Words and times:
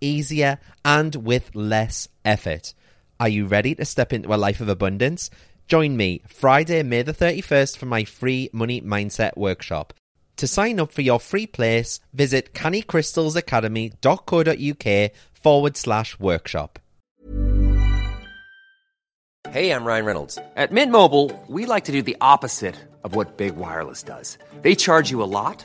easier, 0.00 0.58
and 0.84 1.16
with 1.16 1.50
less 1.54 2.08
effort. 2.24 2.74
Are 3.20 3.28
you 3.28 3.46
ready 3.46 3.74
to 3.76 3.84
step 3.84 4.12
into 4.12 4.34
a 4.34 4.36
life 4.36 4.60
of 4.60 4.68
abundance? 4.68 5.30
Join 5.66 5.96
me 5.96 6.22
Friday, 6.28 6.82
May 6.82 7.02
the 7.02 7.14
31st 7.14 7.76
for 7.76 7.86
my 7.86 8.04
free 8.04 8.50
Money 8.52 8.80
Mindset 8.80 9.36
Workshop. 9.36 9.94
To 10.36 10.46
sign 10.46 10.80
up 10.80 10.92
for 10.92 11.02
your 11.02 11.20
free 11.20 11.46
place, 11.46 12.00
visit 12.12 12.54
cannycrystalsacademy.co.uk 12.54 15.10
forward 15.32 15.76
slash 15.76 16.18
workshop. 16.18 16.78
Hey, 19.50 19.70
I'm 19.70 19.84
Ryan 19.84 20.04
Reynolds. 20.04 20.38
At 20.56 20.72
Mint 20.72 20.90
Mobile, 20.90 21.30
we 21.48 21.66
like 21.66 21.84
to 21.84 21.92
do 21.92 22.02
the 22.02 22.16
opposite 22.20 22.74
of 23.04 23.14
what 23.14 23.36
Big 23.36 23.56
Wireless 23.56 24.02
does. 24.02 24.38
They 24.62 24.74
charge 24.74 25.10
you 25.10 25.22
a 25.22 25.30
lot 25.30 25.64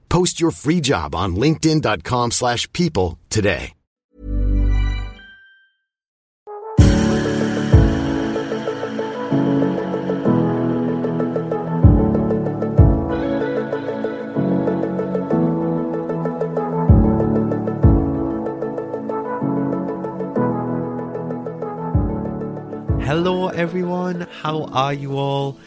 Post 0.11 0.41
your 0.41 0.51
free 0.51 0.81
job 0.81 1.15
on 1.15 1.37
linkedin.com 1.37 2.31
slash 2.31 2.69
people 2.73 3.17
today. 3.29 3.71
Hello, 22.99 23.47
everyone. 23.47 24.27
How 24.41 24.65
are 24.73 24.93
you 24.93 25.17
all? 25.17 25.57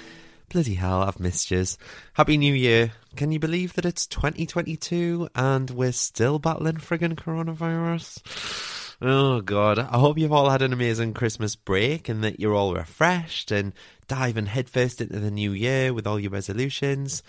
Bloody 0.50 0.74
hell, 0.74 1.02
I've 1.02 1.18
missed 1.18 1.50
yous. 1.50 1.78
Happy 2.12 2.36
New 2.36 2.52
Year. 2.52 2.92
Can 3.16 3.30
you 3.30 3.38
believe 3.38 3.74
that 3.74 3.84
it's 3.84 4.08
2022 4.08 5.28
and 5.36 5.70
we're 5.70 5.92
still 5.92 6.40
battling 6.40 6.76
friggin' 6.76 7.14
coronavirus? 7.14 8.96
Oh, 9.00 9.40
God. 9.40 9.78
I 9.78 9.98
hope 9.98 10.18
you've 10.18 10.32
all 10.32 10.50
had 10.50 10.62
an 10.62 10.72
amazing 10.72 11.14
Christmas 11.14 11.54
break 11.54 12.08
and 12.08 12.24
that 12.24 12.40
you're 12.40 12.54
all 12.54 12.74
refreshed 12.74 13.52
and 13.52 13.72
diving 14.08 14.46
headfirst 14.46 15.00
into 15.00 15.20
the 15.20 15.30
new 15.30 15.52
year 15.52 15.94
with 15.94 16.08
all 16.08 16.18
your 16.18 16.32
resolutions. 16.32 17.22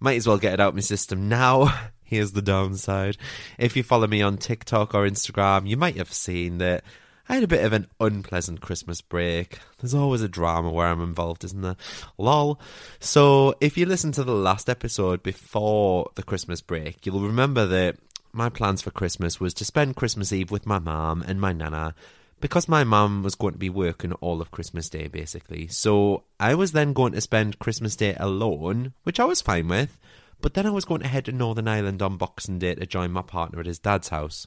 Might 0.00 0.16
as 0.16 0.26
well 0.26 0.36
get 0.36 0.54
it 0.54 0.60
out 0.60 0.70
of 0.70 0.74
my 0.74 0.80
system 0.80 1.30
now. 1.30 1.88
Here's 2.04 2.32
the 2.32 2.42
downside. 2.42 3.16
If 3.58 3.74
you 3.74 3.82
follow 3.82 4.06
me 4.06 4.20
on 4.20 4.36
TikTok 4.36 4.94
or 4.94 5.08
Instagram, 5.08 5.66
you 5.66 5.78
might 5.78 5.96
have 5.96 6.12
seen 6.12 6.58
that 6.58 6.84
I 7.32 7.36
had 7.36 7.44
a 7.44 7.48
bit 7.48 7.64
of 7.64 7.72
an 7.72 7.86
unpleasant 7.98 8.60
Christmas 8.60 9.00
break. 9.00 9.58
There's 9.78 9.94
always 9.94 10.20
a 10.20 10.28
drama 10.28 10.70
where 10.70 10.88
I'm 10.88 11.00
involved, 11.00 11.44
isn't 11.44 11.62
there? 11.62 11.78
Lol. 12.18 12.60
So, 13.00 13.54
if 13.58 13.78
you 13.78 13.86
listen 13.86 14.12
to 14.12 14.22
the 14.22 14.34
last 14.34 14.68
episode 14.68 15.22
before 15.22 16.10
the 16.14 16.22
Christmas 16.22 16.60
break, 16.60 17.06
you'll 17.06 17.22
remember 17.22 17.64
that 17.64 17.96
my 18.34 18.50
plans 18.50 18.82
for 18.82 18.90
Christmas 18.90 19.40
was 19.40 19.54
to 19.54 19.64
spend 19.64 19.96
Christmas 19.96 20.30
Eve 20.30 20.50
with 20.50 20.66
my 20.66 20.78
mum 20.78 21.24
and 21.26 21.40
my 21.40 21.54
nana, 21.54 21.94
because 22.42 22.68
my 22.68 22.84
mum 22.84 23.22
was 23.22 23.34
going 23.34 23.54
to 23.54 23.58
be 23.58 23.70
working 23.70 24.12
all 24.20 24.42
of 24.42 24.50
Christmas 24.50 24.90
Day, 24.90 25.08
basically. 25.08 25.68
So 25.68 26.24
I 26.38 26.54
was 26.54 26.72
then 26.72 26.92
going 26.92 27.14
to 27.14 27.22
spend 27.22 27.58
Christmas 27.58 27.96
Day 27.96 28.14
alone, 28.20 28.92
which 29.04 29.18
I 29.18 29.24
was 29.24 29.40
fine 29.40 29.68
with. 29.68 29.98
But 30.42 30.52
then 30.52 30.66
I 30.66 30.70
was 30.70 30.84
going 30.84 31.00
to 31.00 31.08
head 31.08 31.24
to 31.24 31.32
Northern 31.32 31.66
Ireland 31.66 32.02
on 32.02 32.18
Boxing 32.18 32.58
Day 32.58 32.74
to 32.74 32.84
join 32.84 33.10
my 33.10 33.22
partner 33.22 33.58
at 33.58 33.64
his 33.64 33.78
dad's 33.78 34.10
house. 34.10 34.46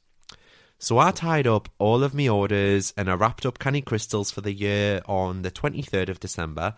So 0.78 0.98
I 0.98 1.12
tied 1.12 1.48
up 1.48 1.70
all 1.80 2.04
of 2.04 2.14
my 2.14 2.28
orders 2.28 2.94
and 2.98 3.10
I 3.10 3.14
wrapped 3.16 3.46
up 3.46 3.60
canny 3.60 3.82
crystals 3.82 4.32
for 4.32 4.42
the 4.42 4.54
year 4.54 5.02
on 5.08 5.42
the 5.42 5.52
23rd 5.52 6.10
of 6.10 6.20
December. 6.20 6.76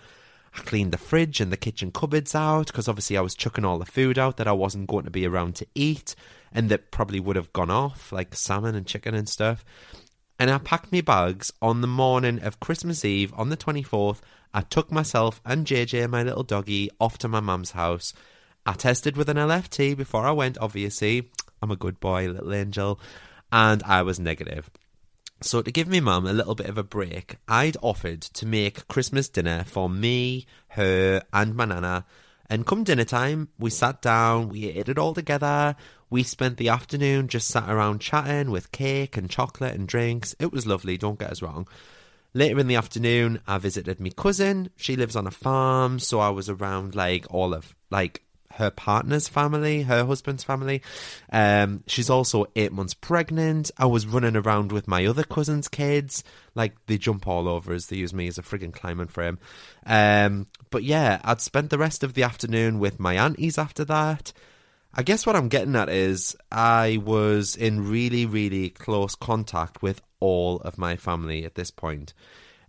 I 0.56 0.60
cleaned 0.62 0.92
the 0.92 0.98
fridge 0.98 1.42
and 1.42 1.52
the 1.52 1.58
kitchen 1.58 1.92
cupboards 1.92 2.34
out 2.34 2.68
because 2.68 2.88
obviously 2.88 3.18
I 3.18 3.22
was 3.22 3.36
chucking 3.36 3.66
all 3.66 3.80
the 3.80 3.86
food 3.86 4.18
out 4.18 4.38
that 4.38 4.48
I 4.48 4.54
wasn't 4.54 4.88
going 4.88 5.06
to 5.06 5.12
be 5.12 5.26
around 5.26 5.56
to 5.56 5.68
eat 5.76 6.16
and 6.54 6.70
that 6.70 6.92
probably 6.92 7.20
would 7.20 7.36
have 7.36 7.54
gone 7.54 7.72
off, 7.72 8.12
like 8.12 8.34
salmon 8.36 8.76
and 8.76 8.88
chicken 8.88 9.14
and 9.14 9.28
stuff 9.28 9.66
and 10.40 10.52
I 10.52 10.58
packed 10.60 10.92
my 10.92 11.02
bags 11.02 11.52
on 11.62 11.82
the 11.82 11.88
morning 11.88 12.42
of 12.44 12.60
Christmas 12.60 13.04
Eve 13.04 13.34
on 13.36 13.50
the 13.50 13.58
24th. 13.58 14.20
I 14.54 14.62
took 14.62 14.92
myself 14.92 15.42
and 15.46 15.66
JJ, 15.66 16.10
my 16.10 16.24
little 16.24 16.44
doggy, 16.44 16.90
off 17.00 17.18
to 17.20 17.28
my 17.28 17.40
mum's 17.40 17.72
house. 17.72 18.14
I 18.66 18.74
tested 18.74 19.18
with 19.18 19.30
an 19.30 19.38
LFT 19.38 19.98
before 19.98 20.26
I 20.26 20.32
went, 20.32 20.58
obviously. 20.60 21.32
I'm 21.62 21.72
a 21.72 21.76
good 21.76 22.00
boy, 22.00 22.28
little 22.28 22.54
angel. 22.54 23.00
And 23.52 23.84
I 23.84 24.02
was 24.02 24.20
negative. 24.20 24.70
So, 25.42 25.62
to 25.62 25.72
give 25.72 25.88
me 25.88 26.00
mum 26.00 26.26
a 26.26 26.34
little 26.34 26.56
bit 26.56 26.68
of 26.68 26.78
a 26.78 26.84
break, 26.84 27.38
I'd 27.48 27.78
offered 27.84 28.22
to 28.22 28.46
make 28.46 28.88
Christmas 28.88 29.30
dinner 29.30 29.64
for 29.66 29.88
me, 29.88 30.48
her, 30.70 31.22
and 31.32 31.56
my 31.56 31.66
nana. 31.66 32.06
And 32.50 32.66
come 32.66 32.84
dinner 32.84 33.04
time, 33.04 33.50
we 33.60 33.70
sat 33.70 34.02
down, 34.02 34.50
we 34.50 34.66
ate 34.66 34.90
it 34.90 34.98
all 34.98 35.14
together, 35.14 35.76
we 36.10 36.24
spent 36.24 36.58
the 36.58 36.70
afternoon 36.70 37.28
just 37.28 37.50
sat 37.50 37.70
around 37.70 38.00
chatting 38.00 38.50
with 38.50 38.72
cake 38.72 39.18
and 39.18 39.30
chocolate 39.30 39.76
and 39.76 39.88
drinks. 39.88 40.36
It 40.40 40.52
was 40.52 40.66
lovely, 40.66 40.98
don't 40.98 41.20
get 41.20 41.32
us 41.32 41.42
wrong. 41.42 41.68
Later 42.34 42.60
in 42.60 42.68
the 42.68 42.76
afternoon, 42.76 43.42
I 43.48 43.58
visited 43.58 44.00
my 44.00 44.10
cousin. 44.10 44.70
She 44.76 44.96
lives 44.96 45.16
on 45.16 45.28
a 45.28 45.32
farm, 45.32 46.00
so 46.00 46.20
I 46.20 46.30
was 46.30 46.50
around 46.50 46.96
like 46.96 47.26
all 47.30 47.54
of 47.54 47.76
like 47.90 48.24
her 48.58 48.72
partner's 48.72 49.28
family, 49.28 49.84
her 49.84 50.06
husband's 50.06 50.44
family. 50.44 50.82
Um, 51.32 51.84
she's 51.88 52.10
also 52.10 52.46
eight 52.56 52.72
months 52.72 52.94
pregnant. 52.94 53.72
I 53.78 53.86
was 53.86 54.06
running 54.06 54.36
around 54.36 54.72
with 54.72 54.88
my 54.88 55.06
other 55.06 55.24
cousin's 55.24 55.68
kids. 55.68 56.24
Like 56.56 56.74
they 56.88 56.98
jump 56.98 57.28
all 57.28 57.48
over 57.48 57.74
us. 57.74 57.86
They 57.86 57.98
use 57.98 58.14
me 58.14 58.28
as 58.28 58.38
a 58.38 58.44
frigging 58.44 58.74
climbing 58.74 59.08
frame. 59.08 59.40
Um, 59.86 60.48
but 60.70 60.84
yeah, 60.84 61.22
I'd 61.24 61.42
spent 61.42 61.70
the 61.70 61.78
rest 61.78 62.04
of 62.04 62.14
the 62.14 62.24
afternoon 62.24 62.80
with 62.80 63.00
my 63.00 63.16
aunties 63.16 63.58
after 63.58 63.86
that. 63.86 64.34
I 64.94 65.04
guess 65.04 65.26
what 65.26 65.36
I'm 65.36 65.50
getting 65.50 65.76
at 65.76 65.90
is 65.90 66.36
I 66.52 67.00
was 67.04 67.56
in 67.56 67.88
really, 67.88 68.26
really 68.26 68.72
close 68.72 69.14
contact 69.14 69.82
with 69.82 70.02
all 70.20 70.58
of 70.62 70.78
my 70.78 70.96
family 70.96 71.46
at 71.46 71.56
this 71.56 71.70
point. 71.70 72.14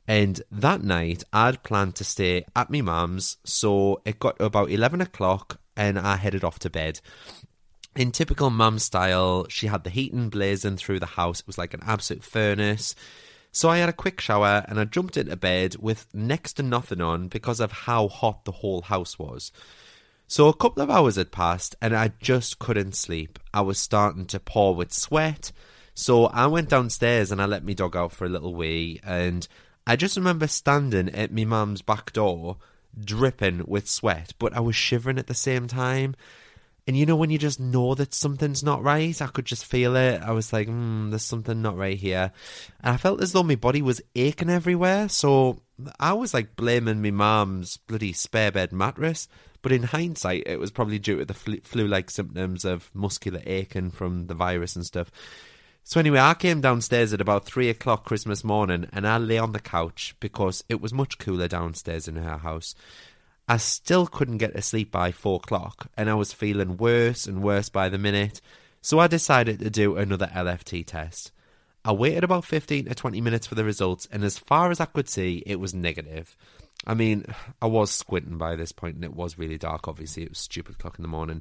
And 0.07 0.41
that 0.51 0.83
night, 0.83 1.23
I'd 1.35 1.63
planned 1.63 1.95
to 1.97 2.05
stay 2.05 2.47
at 2.57 2.71
my 2.71 2.81
mum's, 2.81 3.37
so 3.45 4.01
it 4.07 4.19
got 4.19 4.41
about 4.41 4.71
11 4.71 5.03
o'clock 5.03 5.61
and 5.79 5.99
I 5.99 6.17
headed 6.17 6.45
off 6.45 6.59
to 6.61 6.71
bed. 6.71 7.01
In 7.97 8.13
typical 8.13 8.51
mum 8.51 8.79
style, 8.79 9.47
she 9.49 9.69
had 9.69 9.85
the 9.85 9.91
heating 9.91 10.29
blazing 10.29 10.77
through 10.77 11.01
the 11.01 11.07
house. 11.07 11.41
It 11.41 11.47
was 11.47 11.57
like 11.57 11.73
an 11.73 11.83
absolute 11.87 12.25
furnace. 12.25 12.95
So 13.53 13.71
I 13.71 13.79
had 13.79 13.89
a 13.89 13.95
quick 13.95 14.21
shower 14.21 14.65
and 14.69 14.79
I 14.79 14.85
jumped 14.85 15.17
into 15.17 15.37
bed 15.37 15.77
with 15.79 16.07
next 16.13 16.55
to 16.55 16.63
nothing 16.63 17.01
on 17.01 17.29
because 17.29 17.61
of 17.61 17.73
how 17.73 18.09
hot 18.09 18.45
the 18.45 18.53
whole 18.53 18.83
house 18.83 19.19
was. 19.19 19.51
So 20.27 20.49
a 20.49 20.55
couple 20.55 20.83
of 20.83 20.91
hours 20.91 21.17
had 21.17 21.33
passed 21.33 21.75
and 21.81 21.97
I 21.97 22.13
just 22.21 22.59
couldn't 22.59 22.95
sleep. 22.95 23.39
I 23.55 23.63
was 23.63 23.79
starting 23.79 24.27
to 24.27 24.41
pour 24.41 24.75
with 24.75 24.93
sweat. 24.93 25.53
So 25.95 26.27
I 26.27 26.47
went 26.47 26.69
downstairs 26.69 27.33
and 27.33 27.41
I 27.41 27.47
let 27.47 27.65
my 27.65 27.73
dog 27.73 27.97
out 27.97 28.13
for 28.13 28.27
a 28.27 28.29
little 28.29 28.55
wee. 28.55 29.01
And 29.03 29.49
I 29.87 29.97
just 29.97 30.17
remember 30.17 30.47
standing 30.47 31.09
at 31.15 31.33
my 31.33 31.45
mum's 31.45 31.83
back 31.83 32.13
door, 32.13 32.59
dripping 32.99 33.65
with 33.67 33.89
sweat, 33.89 34.33
but 34.39 34.55
I 34.55 34.61
was 34.61 34.77
shivering 34.77 35.19
at 35.19 35.27
the 35.27 35.35
same 35.35 35.69
time. 35.69 36.15
And 36.87 36.97
you 36.97 37.05
know, 37.05 37.17
when 37.17 37.29
you 37.29 37.37
just 37.37 37.61
know 37.61 37.95
that 37.97 38.15
something's 38.15 38.63
not 38.63 38.83
right, 38.83 39.21
I 39.21 39.27
could 39.27 39.45
just 39.45 39.67
feel 39.67 39.95
it. 39.95 40.23
I 40.23 40.31
was 40.31 40.55
like, 40.55 40.69
hmm, 40.69 41.11
there's 41.11 41.23
something 41.23 41.61
not 41.61 41.77
right 41.77 41.99
here. 41.99 42.33
And 42.83 42.95
I 42.95 42.97
felt 42.97 43.23
as 43.23 43.33
though 43.33 43.43
my 43.43 43.57
body 43.57 43.83
was 43.83 44.01
aching 44.17 44.49
everywhere. 44.49 45.11
So 45.11 45.61
I 46.01 46.15
was 46.15 46.33
like 46.33 46.57
blaming 46.57 47.03
my 47.03 47.11
mom's 47.11 47.77
bloody 47.77 48.15
spare 48.15 48.51
bed 48.51 48.73
mattress. 48.73 49.29
But 49.61 49.73
in 49.73 49.83
hindsight, 49.83 50.45
it 50.47 50.59
was 50.59 50.71
probably 50.71 50.99
due 50.99 51.19
to 51.19 51.25
the 51.27 51.35
flu 51.35 51.87
like 51.87 52.11
symptoms 52.11 52.65
of 52.65 52.91
muscular 52.95 53.43
aching 53.45 53.91
from 53.91 54.27
the 54.27 54.35
virus 54.35 54.75
and 54.75 54.87
stuff. 54.87 55.11
So, 55.89 55.99
anyway, 56.01 56.19
I 56.19 56.35
came 56.35 56.61
downstairs 56.61 57.15
at 57.15 57.21
about 57.23 57.47
three 57.47 57.71
o'clock 57.71 58.05
Christmas 58.05 58.45
morning 58.45 58.89
and 58.93 59.09
I 59.09 59.17
lay 59.17 59.39
on 59.39 59.53
the 59.53 59.59
couch 59.59 60.15
because 60.21 60.63
it 60.69 60.83
was 60.83 60.93
much 60.93 61.17
cooler 61.17 61.49
downstairs 61.49 62.07
in 62.07 62.17
her 62.17 62.37
house. 62.37 62.75
I 63.49 63.57
still 63.57 64.07
couldn't 64.07 64.37
get 64.37 64.55
to 64.55 64.61
sleep 64.61 64.91
by 64.91 65.13
four 65.13 65.37
o'clock 65.37 65.91
and 65.97 66.11
I 66.11 66.15
was 66.15 66.31
feeling 66.35 66.77
worse 66.77 67.25
and 67.25 67.43
worse 67.43 67.71
by 67.71 67.89
the 67.89 67.97
minute. 67.97 68.43
So, 68.83 68.99
I 68.99 69.07
decided 69.07 69.61
to 69.61 69.71
do 69.71 69.97
another 69.97 70.27
LFT 70.27 70.85
test. 70.85 71.33
I 71.87 71.93
waited 71.93 72.23
about 72.23 72.45
15 72.45 72.85
to 72.85 72.95
20 72.95 73.23
minutes 73.23 73.47
for 73.47 73.55
the 73.55 73.65
results, 73.65 74.07
and 74.13 74.23
as 74.25 74.37
far 74.37 74.71
as 74.71 74.81
I 74.81 74.85
could 74.85 75.09
see, 75.09 75.43
it 75.47 75.59
was 75.59 75.73
negative. 75.73 76.37
I 76.87 76.93
mean, 76.93 77.25
I 77.63 77.67
was 77.67 77.91
squinting 77.91 78.37
by 78.37 78.57
this 78.57 78.73
point, 78.73 78.97
and 78.97 79.05
it 79.05 79.15
was 79.15 79.39
really 79.39 79.57
dark. 79.57 79.89
Obviously, 79.89 80.25
it 80.25 80.29
was 80.29 80.39
stupid 80.39 80.75
o'clock 80.75 80.99
in 80.99 81.03
the 81.03 81.09
morning, 81.09 81.41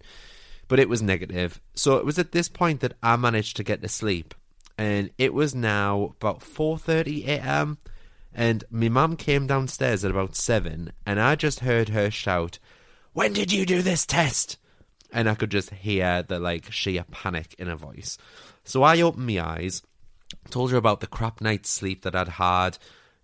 but 0.68 0.80
it 0.80 0.90
was 0.90 1.02
negative. 1.02 1.62
So 1.76 1.98
it 1.98 2.06
was 2.06 2.20
at 2.20 2.32
this 2.32 2.50
point 2.50 2.82
that 2.82 2.96
I 3.02 3.16
managed 3.16 3.58
to 3.58 3.64
get 3.64 3.82
to 3.82 3.88
sleep, 3.88 4.34
and 4.78 5.10
it 5.18 5.34
was 5.34 5.56
now 5.56 6.16
about 6.20 6.44
four 6.44 6.78
thirty 6.78 7.26
a.m. 7.30 7.78
And 8.34 8.64
my 8.70 8.90
mum 8.90 9.16
came 9.16 9.48
downstairs 9.48 10.06
at 10.06 10.12
about 10.12 10.36
seven, 10.36 10.92
and 11.06 11.20
I 11.20 11.36
just 11.36 11.62
heard 11.62 11.90
her 11.90 12.12
shout, 12.12 12.60
"When 13.14 13.34
did 13.34 13.52
you 13.52 13.66
do 13.66 13.82
this 13.82 14.06
test?" 14.06 14.58
And 15.12 15.30
I 15.30 15.36
could 15.36 15.52
just 15.52 15.72
hear 15.72 16.24
the 16.24 16.40
like 16.40 16.72
sheer 16.72 17.06
panic 17.10 17.56
in 17.58 17.68
her 17.68 17.76
voice. 17.76 18.18
So 18.64 18.84
I 18.84 19.02
opened 19.02 19.28
my 19.28 19.40
eyes, 19.40 19.82
told 20.50 20.72
her 20.72 20.78
about 20.78 21.00
the 21.00 21.08
crap 21.08 21.40
night's 21.40 21.70
sleep 21.70 22.02
that 22.02 22.16
I'd 22.16 22.28
had 22.28 22.78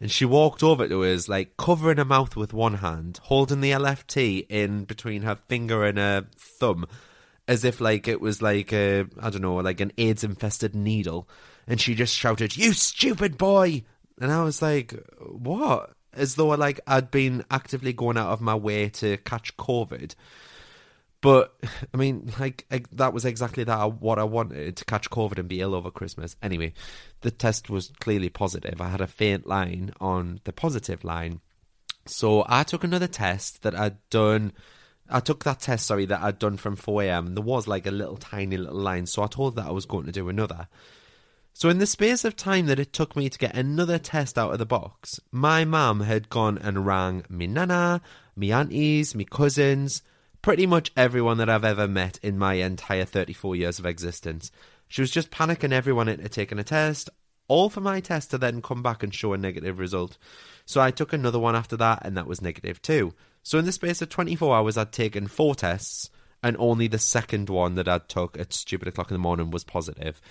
and 0.03 0.11
she 0.11 0.25
walked 0.25 0.61
over 0.61 0.85
to 0.85 1.05
us, 1.05 1.29
like 1.29 1.55
covering 1.55 1.97
her 1.97 2.03
mouth 2.03 2.35
with 2.35 2.51
one 2.51 2.73
hand, 2.75 3.21
holding 3.23 3.61
the 3.61 3.71
LFT 3.71 4.45
in 4.49 4.83
between 4.83 5.21
her 5.21 5.37
finger 5.47 5.85
and 5.85 5.97
her 5.97 6.27
thumb, 6.35 6.85
as 7.47 7.63
if 7.63 7.81
like 7.81 8.07
it 8.07 8.21
was 8.21 8.41
like 8.41 8.71
a 8.73 9.05
I 9.19 9.29
don't 9.29 9.41
know, 9.41 9.55
like 9.55 9.81
an 9.81 9.91
AIDS 9.97 10.23
infested 10.23 10.75
needle. 10.75 11.27
And 11.67 11.79
she 11.79 11.95
just 11.95 12.15
shouted, 12.15 12.57
"You 12.57 12.73
stupid 12.73 13.37
boy!" 13.37 13.83
And 14.19 14.31
I 14.31 14.43
was 14.43 14.61
like, 14.61 14.93
"What?" 15.19 15.91
As 16.13 16.35
though 16.35 16.49
like 16.49 16.79
I'd 16.85 17.11
been 17.11 17.43
actively 17.49 17.93
going 17.93 18.17
out 18.17 18.31
of 18.31 18.41
my 18.41 18.55
way 18.55 18.89
to 18.89 19.17
catch 19.17 19.57
COVID. 19.57 20.15
But 21.21 21.55
I 21.93 21.97
mean, 21.97 22.33
like 22.37 22.67
that 22.91 23.13
was 23.13 23.23
exactly 23.23 23.63
that 23.63 24.01
what 24.01 24.19
I 24.19 24.25
wanted 24.25 24.75
to 24.75 24.85
catch 24.85 25.09
COVID 25.09 25.39
and 25.39 25.47
be 25.47 25.61
ill 25.61 25.73
over 25.73 25.89
Christmas. 25.89 26.35
Anyway, 26.43 26.73
the 27.21 27.31
test 27.31 27.69
was 27.69 27.93
clearly 28.01 28.29
positive. 28.29 28.81
I 28.81 28.89
had 28.89 28.99
a 29.01 29.07
faint 29.07 29.47
line 29.47 29.93
on 30.01 30.41
the 30.43 30.51
positive 30.51 31.05
line, 31.05 31.39
so 32.05 32.43
I 32.47 32.63
took 32.63 32.83
another 32.83 33.07
test 33.07 33.63
that 33.63 33.73
I'd 33.73 33.97
done. 34.09 34.51
I 35.13 35.19
took 35.19 35.43
that 35.43 35.59
test, 35.61 35.85
sorry, 35.85 36.05
that 36.05 36.23
I'd 36.23 36.39
done 36.39 36.57
from 36.57 36.75
4am. 36.75 37.35
There 37.35 37.43
was 37.43 37.67
like 37.67 37.85
a 37.85 37.91
little 37.91 38.17
tiny 38.17 38.57
little 38.57 38.79
line, 38.79 39.05
so 39.05 39.21
I 39.21 39.27
told 39.27 39.55
that 39.55 39.67
I 39.67 39.71
was 39.71 39.85
going 39.85 40.07
to 40.07 40.11
do 40.11 40.27
another. 40.27 40.67
So, 41.53 41.69
in 41.69 41.77
the 41.77 41.85
space 41.85 42.25
of 42.25 42.35
time 42.35 42.65
that 42.65 42.79
it 42.79 42.93
took 42.93 43.15
me 43.15 43.29
to 43.29 43.37
get 43.37 43.55
another 43.55 43.99
test 43.99 44.39
out 44.39 44.53
of 44.53 44.57
the 44.57 44.65
box, 44.65 45.19
my 45.31 45.65
mum 45.65 45.99
had 45.99 46.29
gone 46.29 46.57
and 46.57 46.87
rang 46.87 47.25
me 47.29 47.45
nana, 47.45 48.01
me 48.35 48.51
aunties, 48.51 49.13
me 49.13 49.23
cousins, 49.23 50.01
pretty 50.41 50.65
much 50.65 50.91
everyone 50.97 51.37
that 51.37 51.49
I've 51.49 51.63
ever 51.63 51.87
met 51.87 52.17
in 52.23 52.39
my 52.39 52.55
entire 52.55 53.05
34 53.05 53.55
years 53.55 53.77
of 53.77 53.85
existence. 53.85 54.51
She 54.87 55.01
was 55.01 55.11
just 55.11 55.29
panicking 55.29 55.71
everyone 55.71 56.09
into 56.09 56.27
taking 56.27 56.57
a 56.57 56.63
test, 56.63 57.11
all 57.47 57.69
for 57.69 57.81
my 57.81 57.99
test 57.99 58.31
to 58.31 58.39
then 58.39 58.63
come 58.63 58.81
back 58.81 59.03
and 59.03 59.13
show 59.13 59.33
a 59.33 59.37
negative 59.37 59.77
result. 59.77 60.17
So 60.65 60.81
I 60.81 60.89
took 60.89 61.13
another 61.13 61.39
one 61.39 61.55
after 61.55 61.77
that, 61.77 62.03
and 62.03 62.17
that 62.17 62.25
was 62.25 62.41
negative 62.41 62.81
too. 62.81 63.13
So 63.43 63.59
in 63.59 63.65
the 63.65 63.71
space 63.71 64.01
of 64.01 64.09
24 64.09 64.55
hours, 64.55 64.77
I'd 64.77 64.91
taken 64.91 65.27
four 65.27 65.53
tests, 65.53 66.09
and 66.41 66.55
only 66.57 66.87
the 66.87 66.97
second 66.97 67.49
one 67.49 67.75
that 67.75 67.87
I'd 67.87 68.09
took 68.09 68.37
at 68.39 68.53
stupid 68.53 68.87
o'clock 68.87 69.11
in 69.11 69.15
the 69.15 69.19
morning 69.19 69.51
was 69.51 69.63
positive. 69.63 70.21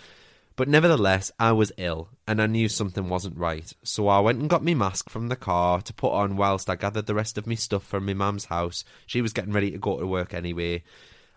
But 0.57 0.69
nevertheless, 0.69 1.31
I 1.39 1.53
was 1.53 1.73
ill 1.79 2.11
and 2.27 2.41
I 2.41 2.47
knew 2.47 2.69
something 2.69 3.09
wasn't 3.09 3.39
right. 3.39 3.73
So 3.83 4.09
I 4.09 4.21
went 4.21 4.39
and 4.39 4.51
got 4.51 4.63
me 4.63 4.75
mask 4.75 5.09
from 5.09 5.29
the 5.29 5.37
car 5.37 5.81
to 5.81 5.95
put 5.95 6.13
on 6.13 6.37
whilst 6.37 6.69
I 6.69 6.77
gathered 6.77 7.07
the 7.07 7.15
rest 7.15 7.39
of 7.39 7.47
me 7.47 7.57
stuff 7.57 7.85
from 7.85 8.05
my 8.05 8.13
mum's 8.13 8.47
house. 8.47 8.85
She 9.07 9.23
was 9.23 9.33
getting 9.33 9.53
ready 9.53 9.71
to 9.71 9.79
go 9.79 9.99
to 9.99 10.07
work 10.07 10.35
anyway. 10.35 10.83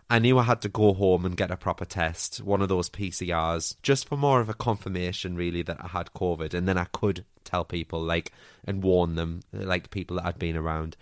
I 0.08 0.18
knew 0.18 0.38
I 0.38 0.44
had 0.44 0.60
to 0.62 0.68
go 0.68 0.92
home 0.92 1.24
and 1.24 1.36
get 1.36 1.50
a 1.50 1.56
proper 1.56 1.84
test, 1.84 2.42
one 2.42 2.62
of 2.62 2.68
those 2.68 2.90
PCRs, 2.90 3.74
just 3.82 4.06
for 4.06 4.16
more 4.16 4.40
of 4.40 4.48
a 4.48 4.54
confirmation, 4.54 5.34
really, 5.34 5.62
that 5.62 5.82
I 5.82 5.88
had 5.88 6.12
COVID. 6.12 6.54
And 6.54 6.68
then 6.68 6.78
I 6.78 6.84
could 6.84 7.24
tell 7.42 7.64
people, 7.64 8.00
like, 8.00 8.32
and 8.64 8.84
warn 8.84 9.16
them, 9.16 9.40
like 9.52 9.90
people 9.90 10.16
that 10.16 10.26
I'd 10.26 10.38
been 10.38 10.56
around. 10.56 10.96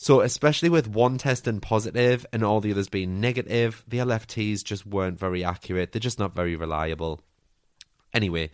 So, 0.00 0.20
especially 0.20 0.68
with 0.68 0.86
one 0.86 1.18
test 1.18 1.44
testing 1.44 1.58
positive 1.58 2.24
and 2.32 2.44
all 2.44 2.60
the 2.60 2.70
others 2.70 2.88
being 2.88 3.20
negative, 3.20 3.82
the 3.88 3.98
LFTs 3.98 4.62
just 4.62 4.86
weren't 4.86 5.18
very 5.18 5.44
accurate. 5.44 5.90
They're 5.90 5.98
just 5.98 6.20
not 6.20 6.36
very 6.36 6.54
reliable. 6.54 7.20
Anyway, 8.14 8.50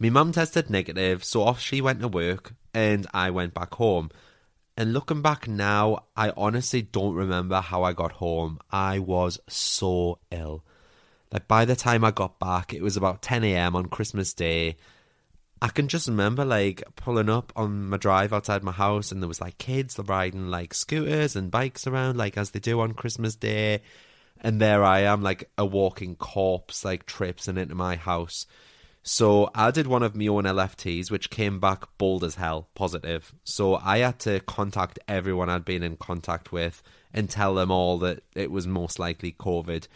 My 0.00 0.10
mum 0.10 0.32
tested 0.32 0.70
negative, 0.70 1.22
so 1.22 1.42
off 1.42 1.60
she 1.60 1.80
went 1.80 2.00
to 2.00 2.08
work, 2.08 2.52
and 2.74 3.06
I 3.14 3.30
went 3.30 3.54
back 3.54 3.74
home. 3.74 4.10
And 4.76 4.92
looking 4.92 5.22
back 5.22 5.46
now, 5.46 6.06
I 6.16 6.32
honestly 6.36 6.82
don't 6.82 7.14
remember 7.14 7.60
how 7.60 7.84
I 7.84 7.92
got 7.92 8.12
home. 8.12 8.58
I 8.70 8.98
was 8.98 9.38
so 9.48 10.18
ill. 10.32 10.64
Like 11.32 11.46
by 11.46 11.64
the 11.64 11.76
time 11.76 12.04
I 12.04 12.10
got 12.10 12.40
back, 12.40 12.74
it 12.74 12.82
was 12.82 12.96
about 12.96 13.22
10 13.22 13.44
a.m. 13.44 13.76
on 13.76 13.86
Christmas 13.86 14.34
Day. 14.34 14.76
I 15.60 15.68
can 15.68 15.88
just 15.88 16.08
remember 16.08 16.44
like 16.44 16.82
pulling 16.96 17.28
up 17.28 17.52
on 17.56 17.88
my 17.88 17.96
drive 17.96 18.32
outside 18.32 18.62
my 18.62 18.72
house, 18.72 19.10
and 19.10 19.22
there 19.22 19.28
was 19.28 19.40
like 19.40 19.58
kids 19.58 19.98
riding 19.98 20.48
like 20.48 20.74
scooters 20.74 21.36
and 21.36 21.50
bikes 21.50 21.86
around, 21.86 22.16
like 22.16 22.36
as 22.36 22.50
they 22.50 22.60
do 22.60 22.80
on 22.80 22.94
Christmas 22.94 23.34
Day. 23.34 23.82
And 24.40 24.60
there 24.60 24.84
I 24.84 25.00
am, 25.00 25.20
like 25.22 25.50
a 25.58 25.66
walking 25.66 26.14
corpse, 26.14 26.84
like 26.84 27.06
trips 27.06 27.48
and 27.48 27.58
into 27.58 27.74
my 27.74 27.96
house. 27.96 28.46
So 29.02 29.50
I 29.54 29.70
did 29.70 29.86
one 29.86 30.02
of 30.02 30.14
my 30.14 30.26
own 30.26 30.44
LFTs, 30.44 31.10
which 31.10 31.30
came 31.30 31.60
back 31.60 31.86
bold 31.96 32.22
as 32.22 32.34
hell, 32.34 32.68
positive. 32.74 33.34
So 33.42 33.76
I 33.76 33.98
had 33.98 34.18
to 34.20 34.40
contact 34.40 34.98
everyone 35.08 35.48
I'd 35.48 35.64
been 35.64 35.82
in 35.82 35.96
contact 35.96 36.52
with 36.52 36.82
and 37.12 37.28
tell 37.28 37.54
them 37.54 37.70
all 37.70 37.98
that 37.98 38.22
it 38.34 38.50
was 38.50 38.66
most 38.66 38.98
likely 38.98 39.32
COVID. 39.32 39.88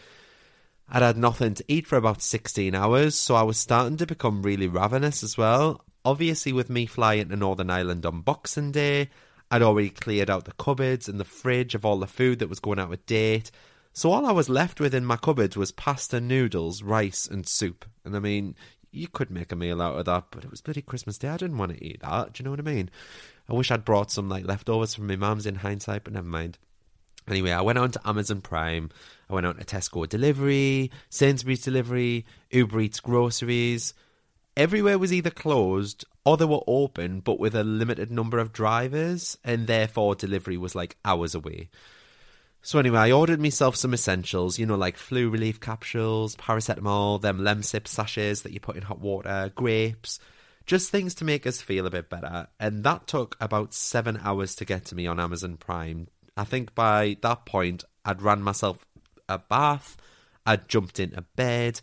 I'd 0.89 1.01
had 1.01 1.17
nothing 1.17 1.53
to 1.55 1.65
eat 1.67 1.87
for 1.87 1.97
about 1.97 2.21
16 2.21 2.75
hours, 2.75 3.15
so 3.15 3.35
I 3.35 3.43
was 3.43 3.57
starting 3.57 3.97
to 3.97 4.05
become 4.05 4.43
really 4.43 4.67
ravenous 4.67 5.23
as 5.23 5.37
well. 5.37 5.83
Obviously, 6.05 6.51
with 6.51 6.69
me 6.69 6.85
flying 6.85 7.29
to 7.29 7.35
Northern 7.35 7.69
Ireland 7.69 8.05
on 8.05 8.21
Boxing 8.21 8.71
Day, 8.71 9.09
I'd 9.49 9.61
already 9.61 9.89
cleared 9.89 10.29
out 10.29 10.45
the 10.45 10.51
cupboards 10.53 11.07
and 11.07 11.19
the 11.19 11.25
fridge 11.25 11.75
of 11.75 11.85
all 11.85 11.97
the 11.99 12.07
food 12.07 12.39
that 12.39 12.49
was 12.49 12.59
going 12.59 12.79
out 12.79 12.91
of 12.91 13.05
date. 13.05 13.51
So 13.93 14.11
all 14.11 14.25
I 14.25 14.31
was 14.31 14.49
left 14.49 14.79
with 14.79 14.95
in 14.95 15.05
my 15.05 15.15
cupboards 15.15 15.55
was 15.55 15.71
pasta, 15.71 16.19
noodles, 16.19 16.83
rice, 16.83 17.27
and 17.27 17.47
soup. 17.47 17.85
And 18.03 18.15
I 18.15 18.19
mean, 18.19 18.55
you 18.91 19.07
could 19.07 19.31
make 19.31 19.51
a 19.51 19.55
meal 19.55 19.81
out 19.81 19.97
of 19.97 20.05
that, 20.05 20.25
but 20.31 20.43
it 20.43 20.51
was 20.51 20.61
bloody 20.61 20.81
Christmas 20.81 21.17
Day. 21.17 21.29
I 21.29 21.37
didn't 21.37 21.57
want 21.57 21.71
to 21.71 21.83
eat 21.83 22.01
that. 22.01 22.33
Do 22.33 22.41
you 22.41 22.45
know 22.45 22.51
what 22.51 22.59
I 22.59 22.63
mean? 22.63 22.89
I 23.49 23.53
wish 23.53 23.71
I'd 23.71 23.85
brought 23.85 24.11
some 24.11 24.29
like 24.29 24.45
leftovers 24.45 24.95
from 24.95 25.07
my 25.07 25.15
mum's 25.15 25.45
in 25.45 25.55
hindsight, 25.55 26.03
but 26.03 26.13
never 26.13 26.27
mind. 26.27 26.57
Anyway, 27.27 27.51
I 27.51 27.61
went 27.61 27.77
on 27.77 27.91
to 27.91 28.07
Amazon 28.07 28.41
Prime. 28.41 28.89
I 29.33 29.35
went 29.35 29.47
on 29.47 29.55
to 29.55 29.65
Tesco 29.65 30.07
Delivery, 30.07 30.91
Sainsbury's 31.09 31.63
Delivery, 31.63 32.23
Uber 32.51 32.81
Eats 32.81 32.99
Groceries. 32.99 33.95
Everywhere 34.55 34.99
was 34.99 35.11
either 35.11 35.31
closed 35.31 36.05
or 36.23 36.37
they 36.37 36.45
were 36.45 36.61
open, 36.67 37.19
but 37.19 37.39
with 37.39 37.55
a 37.55 37.63
limited 37.63 38.11
number 38.11 38.37
of 38.37 38.53
drivers, 38.53 39.35
and 39.43 39.65
therefore 39.65 40.13
delivery 40.13 40.55
was 40.55 40.75
like 40.75 40.97
hours 41.03 41.33
away. 41.33 41.69
So 42.61 42.77
anyway, 42.77 42.99
I 42.99 43.11
ordered 43.11 43.41
myself 43.41 43.75
some 43.75 43.95
essentials, 43.95 44.59
you 44.59 44.67
know, 44.67 44.75
like 44.75 44.97
flu 44.97 45.31
relief 45.31 45.59
capsules, 45.59 46.35
paracetamol, 46.35 47.19
them 47.19 47.39
Lemsip 47.39 47.87
sachets 47.87 48.43
that 48.43 48.53
you 48.53 48.59
put 48.59 48.75
in 48.75 48.83
hot 48.83 48.99
water, 48.99 49.51
grapes, 49.55 50.19
just 50.67 50.91
things 50.91 51.15
to 51.15 51.25
make 51.25 51.47
us 51.47 51.59
feel 51.59 51.87
a 51.87 51.89
bit 51.89 52.07
better. 52.07 52.49
And 52.59 52.83
that 52.83 53.07
took 53.07 53.35
about 53.41 53.73
seven 53.73 54.19
hours 54.23 54.53
to 54.57 54.65
get 54.65 54.85
to 54.85 54.95
me 54.95 55.07
on 55.07 55.19
Amazon 55.19 55.57
Prime. 55.57 56.07
I 56.37 56.43
think 56.43 56.75
by 56.75 57.17
that 57.23 57.47
point, 57.47 57.83
I'd 58.05 58.21
ran 58.21 58.43
myself 58.43 58.85
a 59.27 59.39
bath, 59.39 59.97
I'd 60.45 60.67
jumped 60.67 60.99
into 60.99 61.21
bed. 61.35 61.81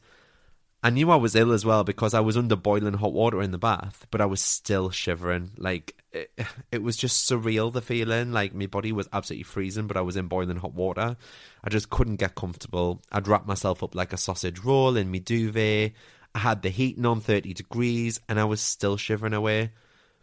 I 0.83 0.91
knew 0.91 1.11
I 1.11 1.17
was 1.17 1.35
ill 1.35 1.53
as 1.53 1.65
well 1.65 1.85
because 1.85 2.15
I 2.15 2.21
was 2.21 2.39
under 2.39 2.57
boiling 2.57 2.95
hot 2.95 3.13
water 3.13 3.43
in 3.43 3.51
the 3.51 3.59
bath, 3.59 4.07
but 4.11 4.21
I 4.21 4.27
was 4.27 4.41
still 4.41 4.89
shivering. 4.91 5.51
Like 5.59 5.95
it, 6.13 6.31
it 6.73 6.83
was 6.83 6.97
just 6.97 7.31
surreal 7.31 7.73
the 7.73 7.83
feeling. 7.83 8.33
Like 8.33 8.55
my 8.55 8.67
body 8.67 8.93
was 8.93 9.09
absolutely 9.13 9.45
freezing, 9.45 9.87
but 9.87 9.97
I 9.97 10.03
was 10.03 10.17
in 10.17 10.27
boiling 10.27 10.57
hot 10.57 10.75
water. 10.75 11.17
I 11.63 11.69
just 11.69 11.91
couldn't 11.91 12.17
get 12.17 12.35
comfortable. 12.35 13.03
I'd 13.13 13.29
wrap 13.29 13.47
myself 13.47 13.83
up 13.83 13.95
like 13.95 14.13
a 14.13 14.19
sausage 14.19 14.61
roll 14.61 14.97
in 14.97 15.11
my 15.11 15.19
duvet. 15.19 15.93
I 16.35 16.39
had 16.39 16.63
the 16.63 16.71
heating 16.71 17.07
on 17.07 17.21
30 17.21 17.53
degrees 17.55 18.21
and 18.29 18.41
I 18.41 18.45
was 18.45 18.61
still 18.61 18.97
shivering 18.97 19.35
away. 19.35 19.73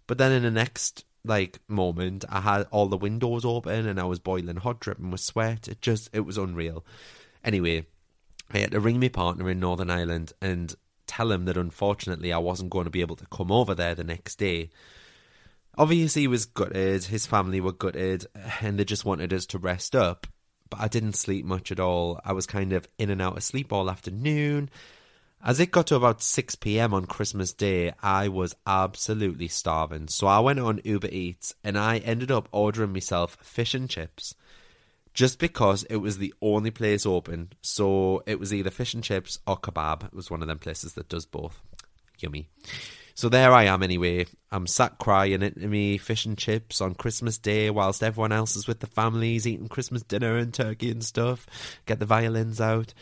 But 0.07 0.17
then 0.17 0.31
in 0.31 0.43
the 0.43 0.51
next 0.51 1.03
like 1.27 1.59
moment, 1.67 2.25
I 2.29 2.41
had 2.41 2.67
all 2.71 2.87
the 2.87 2.97
windows 2.97 3.45
open 3.45 3.87
and 3.87 3.99
I 3.99 4.05
was 4.05 4.19
boiling 4.19 4.57
hot, 4.57 4.79
dripping 4.79 5.11
with 5.11 5.21
sweat. 5.21 5.67
It 5.67 5.81
just 5.81 6.09
it 6.13 6.21
was 6.21 6.37
unreal. 6.37 6.85
Anyway, 7.43 7.85
I 8.51 8.59
had 8.59 8.71
to 8.71 8.79
ring 8.79 8.99
my 8.99 9.09
partner 9.09 9.49
in 9.49 9.59
Northern 9.59 9.89
Ireland 9.89 10.33
and 10.41 10.73
tell 11.05 11.31
him 11.31 11.45
that 11.45 11.57
unfortunately 11.57 12.33
I 12.33 12.37
wasn't 12.37 12.69
going 12.69 12.85
to 12.85 12.91
be 12.91 13.01
able 13.01 13.15
to 13.17 13.25
come 13.27 13.51
over 13.51 13.73
there 13.75 13.95
the 13.95 14.03
next 14.03 14.35
day. 14.37 14.69
Obviously, 15.77 16.23
he 16.23 16.27
was 16.27 16.45
gutted, 16.45 17.03
his 17.05 17.27
family 17.27 17.61
were 17.61 17.71
gutted, 17.71 18.25
and 18.61 18.79
they 18.79 18.85
just 18.85 19.05
wanted 19.05 19.31
us 19.31 19.45
to 19.47 19.59
rest 19.59 19.95
up. 19.95 20.25
But 20.69 20.81
I 20.81 20.87
didn't 20.87 21.13
sleep 21.13 21.45
much 21.45 21.71
at 21.71 21.79
all. 21.79 22.19
I 22.25 22.33
was 22.33 22.45
kind 22.45 22.73
of 22.73 22.87
in 22.97 23.09
and 23.09 23.21
out 23.21 23.37
of 23.37 23.43
sleep 23.43 23.71
all 23.71 23.89
afternoon. 23.89 24.69
As 25.43 25.59
it 25.59 25.71
got 25.71 25.87
to 25.87 25.95
about 25.95 26.21
6 26.21 26.55
pm 26.55 26.93
on 26.93 27.05
Christmas 27.05 27.53
Day, 27.53 27.93
I 28.01 28.27
was 28.27 28.55
absolutely 28.65 29.47
starving. 29.47 30.07
So 30.07 30.27
I 30.27 30.39
went 30.39 30.59
on 30.59 30.81
Uber 30.83 31.09
Eats 31.11 31.53
and 31.63 31.77
I 31.77 31.99
ended 31.99 32.31
up 32.31 32.49
ordering 32.51 32.91
myself 32.91 33.37
fish 33.41 33.73
and 33.73 33.89
chips 33.89 34.33
just 35.13 35.39
because 35.39 35.83
it 35.85 35.97
was 35.97 36.17
the 36.17 36.33
only 36.41 36.71
place 36.71 37.05
open. 37.05 37.53
So 37.61 38.23
it 38.25 38.39
was 38.39 38.53
either 38.53 38.71
fish 38.71 38.93
and 38.93 39.03
chips 39.03 39.39
or 39.47 39.57
kebab. 39.57 40.05
It 40.05 40.13
was 40.13 40.29
one 40.29 40.41
of 40.41 40.47
them 40.47 40.59
places 40.59 40.93
that 40.93 41.09
does 41.09 41.25
both. 41.25 41.61
Yummy. 42.19 42.49
So 43.13 43.29
there 43.29 43.51
I 43.51 43.63
am 43.63 43.81
anyway. 43.83 44.27
I'm 44.51 44.67
sat 44.67 44.99
crying 44.99 45.41
into 45.41 45.67
me 45.67 45.97
fish 45.97 46.25
and 46.25 46.37
chips 46.37 46.81
on 46.81 46.93
Christmas 46.93 47.37
Day 47.37 47.69
whilst 47.69 48.03
everyone 48.03 48.31
else 48.31 48.55
is 48.55 48.67
with 48.67 48.79
the 48.79 48.87
families 48.87 49.47
eating 49.47 49.69
Christmas 49.69 50.03
dinner 50.03 50.37
and 50.37 50.53
turkey 50.53 50.91
and 50.91 51.03
stuff. 51.03 51.47
Get 51.85 51.99
the 51.99 52.05
violins 52.05 52.61
out. 52.61 52.93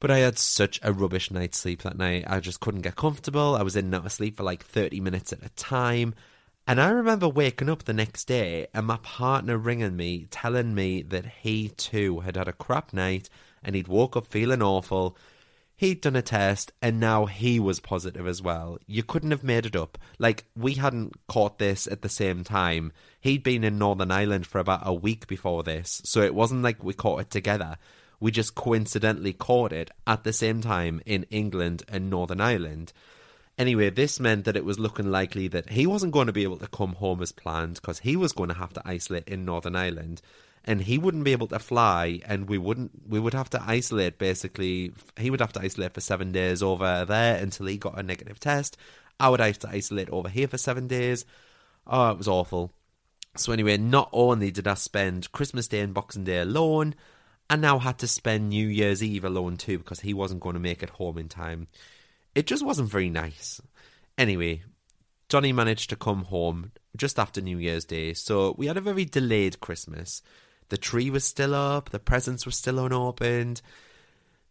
But 0.00 0.10
I 0.10 0.18
had 0.18 0.38
such 0.38 0.78
a 0.82 0.92
rubbish 0.92 1.30
night's 1.30 1.58
sleep 1.58 1.82
that 1.82 1.98
night. 1.98 2.24
I 2.26 2.38
just 2.40 2.60
couldn't 2.60 2.82
get 2.82 2.94
comfortable. 2.94 3.56
I 3.56 3.62
was 3.62 3.74
in 3.74 3.92
out 3.92 4.06
of 4.06 4.12
sleep 4.12 4.36
for 4.36 4.44
like 4.44 4.64
30 4.64 5.00
minutes 5.00 5.32
at 5.32 5.44
a 5.44 5.48
time. 5.50 6.14
And 6.68 6.80
I 6.80 6.90
remember 6.90 7.28
waking 7.28 7.70
up 7.70 7.84
the 7.84 7.94
next 7.94 8.26
day 8.26 8.66
and 8.74 8.86
my 8.86 8.98
partner 8.98 9.56
ringing 9.56 9.96
me, 9.96 10.26
telling 10.30 10.74
me 10.74 11.02
that 11.02 11.24
he 11.40 11.70
too 11.70 12.20
had 12.20 12.36
had 12.36 12.46
a 12.46 12.52
crap 12.52 12.92
night 12.92 13.30
and 13.64 13.74
he'd 13.74 13.88
woke 13.88 14.16
up 14.16 14.26
feeling 14.26 14.62
awful. 14.62 15.16
He'd 15.74 16.02
done 16.02 16.14
a 16.14 16.22
test 16.22 16.72
and 16.82 17.00
now 17.00 17.24
he 17.24 17.58
was 17.58 17.80
positive 17.80 18.26
as 18.26 18.42
well. 18.42 18.78
You 18.86 19.02
couldn't 19.02 19.30
have 19.30 19.42
made 19.42 19.64
it 19.64 19.74
up. 19.74 19.96
Like, 20.18 20.44
we 20.54 20.74
hadn't 20.74 21.14
caught 21.26 21.58
this 21.58 21.86
at 21.86 22.02
the 22.02 22.08
same 22.08 22.44
time. 22.44 22.92
He'd 23.20 23.42
been 23.42 23.64
in 23.64 23.78
Northern 23.78 24.10
Ireland 24.10 24.46
for 24.46 24.58
about 24.58 24.82
a 24.84 24.92
week 24.92 25.26
before 25.26 25.62
this, 25.62 26.02
so 26.04 26.20
it 26.20 26.34
wasn't 26.34 26.62
like 26.62 26.84
we 26.84 26.94
caught 26.94 27.20
it 27.20 27.30
together. 27.30 27.78
We 28.20 28.30
just 28.30 28.54
coincidentally 28.54 29.32
caught 29.32 29.72
it 29.72 29.90
at 30.06 30.24
the 30.24 30.32
same 30.32 30.60
time 30.60 31.00
in 31.06 31.24
England 31.30 31.84
and 31.88 32.10
Northern 32.10 32.40
Ireland. 32.40 32.92
Anyway, 33.56 33.90
this 33.90 34.20
meant 34.20 34.44
that 34.44 34.56
it 34.56 34.64
was 34.64 34.78
looking 34.78 35.10
likely 35.10 35.48
that 35.48 35.70
he 35.70 35.86
wasn't 35.86 36.12
going 36.12 36.28
to 36.28 36.32
be 36.32 36.44
able 36.44 36.58
to 36.58 36.68
come 36.68 36.94
home 36.94 37.20
as 37.22 37.32
planned 37.32 37.74
because 37.74 38.00
he 38.00 38.16
was 38.16 38.32
going 38.32 38.48
to 38.48 38.54
have 38.54 38.72
to 38.72 38.82
isolate 38.84 39.28
in 39.28 39.44
Northern 39.44 39.74
Ireland 39.74 40.22
and 40.64 40.82
he 40.82 40.98
wouldn't 40.98 41.24
be 41.24 41.32
able 41.32 41.46
to 41.48 41.58
fly 41.58 42.20
and 42.26 42.48
we 42.48 42.58
wouldn't 42.58 42.90
we 43.08 43.18
would 43.18 43.34
have 43.34 43.48
to 43.50 43.62
isolate 43.64 44.18
basically 44.18 44.92
he 45.16 45.30
would 45.30 45.40
have 45.40 45.52
to 45.54 45.60
isolate 45.60 45.94
for 45.94 46.00
7 46.00 46.30
days 46.30 46.62
over 46.62 47.04
there 47.04 47.42
until 47.42 47.66
he 47.66 47.78
got 47.78 47.98
a 47.98 48.02
negative 48.02 48.38
test. 48.38 48.76
I 49.18 49.28
would 49.28 49.40
have 49.40 49.58
to 49.60 49.68
isolate 49.68 50.10
over 50.10 50.28
here 50.28 50.46
for 50.46 50.58
7 50.58 50.86
days. 50.86 51.24
Oh, 51.86 52.10
it 52.10 52.18
was 52.18 52.28
awful. 52.28 52.72
So 53.36 53.52
anyway, 53.52 53.76
not 53.76 54.08
only 54.12 54.50
did 54.50 54.68
I 54.68 54.74
spend 54.74 55.32
Christmas 55.32 55.68
Day 55.68 55.80
and 55.80 55.94
Boxing 55.94 56.24
Day 56.24 56.38
alone, 56.38 56.94
I 57.50 57.56
now 57.56 57.78
had 57.78 57.98
to 57.98 58.08
spend 58.08 58.48
New 58.48 58.66
Year's 58.68 59.02
Eve 59.02 59.24
alone 59.24 59.56
too 59.56 59.78
because 59.78 60.00
he 60.00 60.12
wasn't 60.12 60.40
going 60.40 60.54
to 60.54 60.60
make 60.60 60.82
it 60.82 60.90
home 60.90 61.18
in 61.18 61.28
time. 61.28 61.68
It 62.34 62.46
just 62.46 62.64
wasn't 62.64 62.90
very 62.90 63.08
nice. 63.08 63.60
Anyway, 64.18 64.62
Johnny 65.28 65.52
managed 65.52 65.90
to 65.90 65.96
come 65.96 66.24
home 66.24 66.72
just 66.96 67.18
after 67.18 67.40
New 67.40 67.58
Year's 67.58 67.84
Day, 67.84 68.14
so 68.14 68.54
we 68.58 68.66
had 68.66 68.76
a 68.76 68.82
very 68.82 69.04
delayed 69.04 69.60
Christmas. 69.60 70.22
The 70.68 70.76
tree 70.76 71.10
was 71.10 71.24
still 71.24 71.54
up, 71.54 71.90
the 71.90 71.98
presents 71.98 72.44
were 72.44 72.52
still 72.52 72.78
unopened. 72.78 73.62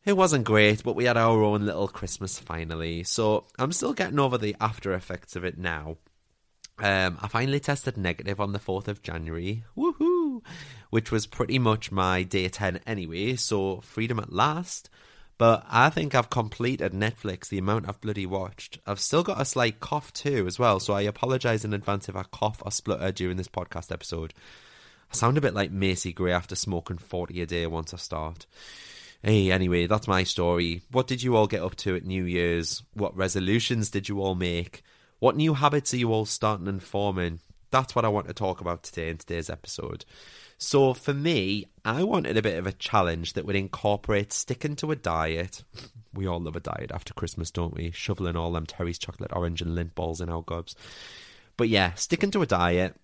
It 0.06 0.16
wasn't 0.16 0.46
great, 0.46 0.84
but 0.84 0.96
we 0.96 1.06
had 1.06 1.18
our 1.18 1.44
own 1.44 1.66
little 1.66 1.88
Christmas 1.88 2.40
finally, 2.40 3.04
so 3.04 3.46
I'm 3.60 3.72
still 3.72 3.94
getting 3.94 4.20
over 4.20 4.38
the 4.38 4.56
after 4.62 4.94
effects 4.94 5.36
of 5.36 5.44
it 5.44 5.58
now. 5.58 5.98
Um, 6.80 7.18
I 7.22 7.28
finally 7.28 7.60
tested 7.60 7.98
negative 7.98 8.40
on 8.40 8.54
the 8.54 8.60
4th 8.60 8.88
of 8.88 9.02
January, 9.02 9.64
woohoo, 9.76 10.42
which 10.90 11.12
was 11.12 11.28
pretty 11.28 11.60
much 11.60 11.92
my 11.92 12.24
day 12.24 12.48
10 12.50 12.80
anyway, 12.86 13.36
so 13.36 13.82
freedom 13.82 14.20
at 14.20 14.34
last. 14.34 14.90
But 15.38 15.66
I 15.70 15.90
think 15.90 16.16
I've 16.16 16.32
completed 16.32 16.94
Netflix 16.94 17.50
the 17.50 17.60
amount 17.60 17.88
I've 17.88 18.02
bloody 18.02 18.26
watched. 18.26 18.80
I've 18.88 19.00
still 19.00 19.22
got 19.22 19.40
a 19.40 19.46
slight 19.46 19.80
cough 19.80 20.12
too, 20.12 20.48
as 20.48 20.58
well. 20.58 20.80
So 20.80 20.94
I 20.94 21.02
apologise 21.02 21.64
in 21.64 21.74
advance 21.74 22.10
if 22.10 22.16
I 22.16 22.24
cough 22.24 22.62
or 22.66 22.72
splutter 22.72 23.12
during 23.12 23.38
this 23.38 23.48
podcast 23.48 23.92
episode. 23.92 24.34
I 25.12 25.16
sound 25.16 25.38
a 25.38 25.42
bit 25.42 25.54
like 25.54 25.72
Macy 25.72 26.12
Gray 26.12 26.32
after 26.32 26.56
smoking 26.56 26.98
40 26.98 27.42
a 27.42 27.46
day 27.46 27.68
once 27.68 27.94
I 27.94 27.98
start. 27.98 28.48
Hey, 29.22 29.52
anyway, 29.52 29.88
that's 29.88 30.08
my 30.08 30.24
story. 30.24 30.82
What 30.92 31.08
did 31.08 31.22
you 31.22 31.36
all 31.36 31.48
get 31.48 31.62
up 31.62 31.76
to 31.78 31.96
at 31.96 32.06
New 32.06 32.24
Year's? 32.24 32.84
What 32.94 33.16
resolutions 33.16 33.90
did 33.90 34.10
you 34.10 34.22
all 34.22 34.36
make? 34.36 34.84
What 35.20 35.36
new 35.36 35.54
habits 35.54 35.94
are 35.94 35.98
you 35.98 36.12
all 36.14 36.26
starting 36.26 36.68
and 36.68 36.82
forming? 36.82 37.40
That's 37.70 37.96
what 37.96 38.06
I 38.06 38.10
want 38.10 38.28
to 38.28 38.34
talk 38.34 38.62
about 38.62 38.84
today 38.84 39.10
in 39.10 39.18
today's 39.18 39.50
episode. 39.50 40.06
So 40.58 40.94
for 40.94 41.14
me, 41.14 41.66
I 41.86 42.04
wanted 42.04 42.38
a 42.38 42.42
bit 42.42 42.58
of 42.58 42.66
a 42.66 42.72
challenge 42.72 43.34
that 43.34 43.46
would 43.46 43.56
incorporate 43.56 44.34
sticking 44.34 44.76
to 44.78 44.92
a 44.92 44.96
diet. 44.96 45.64
We 46.14 46.28
all 46.28 46.40
love 46.40 46.56
a 46.56 46.62
diet 46.62 46.92
after 46.94 47.14
Christmas, 47.14 47.52
don't 47.52 47.76
we? 47.76 47.92
Shoveling 47.92 48.36
all 48.36 48.52
them 48.52 48.66
Terry's 48.66 48.98
chocolate 48.98 49.32
orange 49.34 49.62
and 49.62 49.78
Lindt 49.78 49.96
balls 49.96 50.22
in 50.22 50.30
our 50.30 50.42
gobs. 50.42 50.76
But 51.58 51.70
yeah, 51.70 51.94
sticking 51.96 52.32
to 52.32 52.42
a 52.42 52.48
diet, 52.48 52.96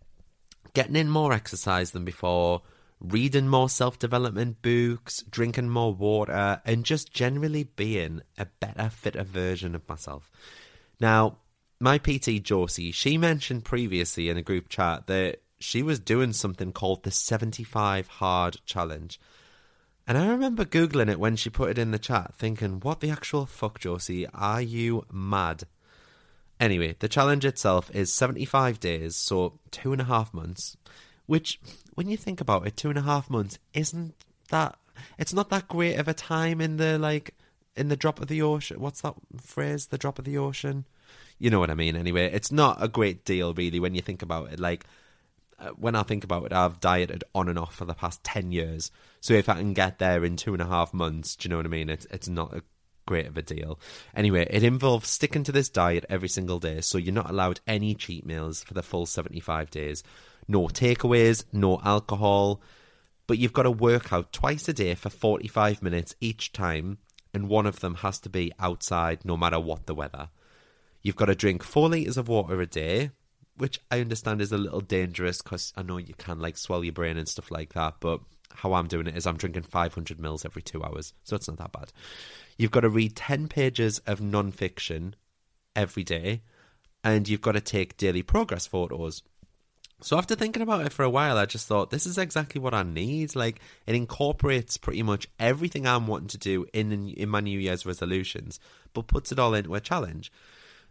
getting 0.74 0.96
in 0.96 1.10
more 1.10 1.34
exercise 1.34 1.92
than 1.92 2.06
before, 2.06 2.62
reading 3.00 3.48
more 3.48 3.70
self 3.70 4.00
development 4.00 4.62
books, 4.62 5.24
drinking 5.30 5.70
more 5.70 5.94
water, 5.94 6.62
and 6.66 6.86
just 6.86 7.14
generally 7.14 7.66
being 7.66 8.22
a 8.38 8.46
better, 8.60 8.90
fitter 8.90 9.24
version 9.24 9.76
of 9.76 9.88
myself. 9.88 10.32
Now, 11.00 11.38
my 11.80 11.98
PT 11.98 12.42
Josie, 12.42 12.92
she 12.92 13.18
mentioned 13.18 13.66
previously 13.66 14.30
in 14.30 14.38
a 14.38 14.42
group 14.42 14.70
chat 14.70 15.08
that 15.08 15.42
she 15.60 15.82
was 15.82 16.00
doing 16.00 16.34
something 16.34 16.72
called 16.72 17.04
the 17.04 17.12
75 17.12 18.08
Hard 18.08 18.58
Challenge. 18.66 19.20
And 20.06 20.18
I 20.18 20.28
remember 20.28 20.66
Googling 20.66 21.10
it 21.10 21.20
when 21.20 21.38
she 21.38 21.50
put 21.50 21.70
it 21.70 21.78
in 21.78 21.92
the 21.92 22.00
chat, 22.00 22.34
thinking, 22.36 22.82
what 22.82 23.00
the 23.00 23.10
actual 23.10 23.46
fuck, 23.46 23.80
Josie? 23.80 24.28
Are 24.34 24.62
you 24.62 25.06
mad? 25.12 25.64
Anyway, 26.60 26.96
the 27.00 27.08
challenge 27.08 27.46
itself 27.46 27.90
is 27.96 28.12
75 28.12 28.80
days, 28.80 29.16
so 29.16 29.60
two 29.72 29.92
and 29.94 30.02
a 30.02 30.06
half 30.06 30.34
months, 30.34 30.78
which, 31.26 31.60
when 31.96 32.10
you 32.10 32.18
think 32.18 32.42
about 32.42 32.68
it, 32.68 32.76
two 32.76 32.90
and 32.90 32.98
a 32.98 33.04
half 33.04 33.30
months 33.30 33.60
isn't 33.74 34.14
that. 34.50 34.78
It's 35.18 35.34
not 35.34 35.50
that 35.50 35.68
great 35.68 35.96
of 35.96 36.08
a 36.08 36.14
time 36.14 36.62
in 36.62 36.78
the, 36.78 37.00
like, 37.00 37.36
in 37.76 37.88
the 37.88 37.96
drop 37.96 38.22
of 38.22 38.28
the 38.28 38.42
ocean. 38.42 38.80
What's 38.80 39.02
that 39.02 39.16
phrase? 39.42 39.88
The 39.88 39.98
drop 39.98 40.20
of 40.20 40.26
the 40.26 40.38
ocean? 40.38 40.86
You 41.40 41.50
know 41.50 41.60
what 41.60 41.70
I 41.70 41.76
mean, 41.76 41.96
anyway. 41.96 42.32
It's 42.32 42.52
not 42.52 42.82
a 42.82 42.88
great 42.88 43.26
deal, 43.26 43.54
really, 43.54 43.80
when 43.80 43.96
you 43.96 44.02
think 44.02 44.22
about 44.22 44.52
it. 44.52 44.60
Like, 44.60 44.86
uh, 45.60 45.70
when 45.70 45.96
I 45.96 46.04
think 46.04 46.24
about 46.24 46.46
it, 46.46 46.54
I've 46.54 46.80
dieted 46.80 47.24
on 47.34 47.50
and 47.50 47.60
off 47.60 47.76
for 47.76 47.86
the 47.86 47.94
past 47.94 48.24
10 48.24 48.52
years. 48.52 48.92
So 49.22 49.34
if 49.34 49.50
I 49.50 49.56
can 49.56 49.74
get 49.74 50.00
there 50.00 50.26
in 50.26 50.36
two 50.36 50.54
and 50.54 50.62
a 50.62 50.68
half 50.68 50.94
months, 50.94 51.36
do 51.36 51.46
you 51.46 51.50
know 51.50 51.58
what 51.58 51.66
I 51.66 51.70
mean? 51.70 51.90
It's, 51.90 52.06
it's 52.12 52.28
not 52.28 52.54
a 52.54 52.64
great 53.06 53.28
of 53.28 53.38
a 53.38 53.42
deal. 53.42 53.80
Anyway, 54.16 54.48
it 54.50 54.64
involves 54.64 55.10
sticking 55.10 55.44
to 55.44 55.52
this 55.52 55.70
diet 55.70 56.06
every 56.10 56.30
single 56.30 56.60
day. 56.60 56.82
So 56.82 56.98
you're 56.98 57.14
not 57.14 57.30
allowed 57.30 57.60
any 57.68 57.96
cheat 57.96 58.26
meals 58.26 58.64
for 58.64 58.74
the 58.74 58.84
full 58.84 59.06
75 59.06 59.70
days. 59.70 60.04
No 60.48 60.68
takeaways, 60.68 61.46
no 61.52 61.80
alcohol. 61.84 62.62
But 63.28 63.38
you've 63.38 63.54
got 63.54 63.64
to 63.64 63.72
work 63.72 64.12
out 64.12 64.34
twice 64.34 64.68
a 64.68 64.74
day 64.74 64.96
for 64.96 65.10
45 65.10 65.82
minutes 65.82 66.16
each 66.20 66.52
time. 66.52 66.98
And 67.34 67.50
one 67.50 67.66
of 67.66 67.80
them 67.80 67.96
has 67.96 68.20
to 68.20 68.30
be 68.30 68.52
outside 68.60 69.26
no 69.26 69.38
matter 69.38 69.60
what 69.60 69.86
the 69.86 69.96
weather. 69.96 70.30
You've 71.04 71.18
got 71.18 71.26
to 71.26 71.36
drink 71.36 71.64
four 71.64 71.90
litres 71.90 72.18
of 72.18 72.30
water 72.30 72.60
a 72.62 72.66
day, 72.66 73.12
which 73.58 73.80
I 73.92 74.00
understand 74.00 74.42
is 74.42 74.52
a 74.52 74.58
little 74.58 74.82
dangerous 74.82 75.42
because 75.42 75.74
I 75.76 75.84
know 75.84 75.98
you 75.98 76.14
can 76.18 76.40
like 76.40 76.58
swell 76.58 76.84
your 76.84 76.94
brain 76.94 77.18
and 77.18 77.28
stuff 77.28 77.52
like 77.52 77.74
that. 77.74 77.96
But 78.00 78.22
how 78.56 78.74
I'm 78.74 78.88
doing 78.88 79.08
it 79.08 79.18
is 79.18 79.28
I'm 79.28 79.38
drinking 79.38 79.64
500 79.64 80.20
mils 80.20 80.46
every 80.46 80.62
two 80.62 80.84
hours, 80.84 81.14
so 81.24 81.36
it's 81.36 81.48
not 81.48 81.58
that 81.58 81.74
bad. 81.74 81.92
You've 82.58 82.72
got 82.72 82.82
to 82.82 82.90
read 82.90 83.16
10 83.16 83.50
pages 83.50 84.00
of 84.00 84.22
non 84.22 84.52
fiction 84.52 85.16
every 85.76 86.04
day, 86.04 86.42
and 87.04 87.28
you've 87.28 87.42
got 87.42 87.54
to 87.54 87.62
take 87.62 87.98
daily 87.98 88.24
progress 88.24 88.66
photos. 88.66 89.24
So 90.02 90.18
after 90.18 90.36
thinking 90.36 90.62
about 90.62 90.86
it 90.86 90.92
for 90.92 91.04
a 91.04 91.10
while, 91.10 91.38
I 91.38 91.46
just 91.46 91.68
thought 91.68 91.90
this 91.90 92.06
is 92.06 92.18
exactly 92.18 92.60
what 92.60 92.74
I 92.74 92.84
need. 92.84 93.36
Like 93.36 93.60
it 93.86 93.96
incorporates 93.96 94.78
pretty 94.78 95.02
much 95.02 95.28
everything 95.40 95.88
I'm 95.88 96.08
wanting 96.08 96.28
to 96.30 96.38
do 96.38 96.66
in 96.74 97.10
in 97.10 97.30
my 97.30 97.40
New 97.40 97.60
Year's 97.60 97.86
resolutions, 97.86 98.60
but 98.94 99.08
puts 99.08 99.32
it 99.32 99.40
all 99.40 99.54
into 99.54 99.76
a 99.76 99.82
challenge. 99.82 100.32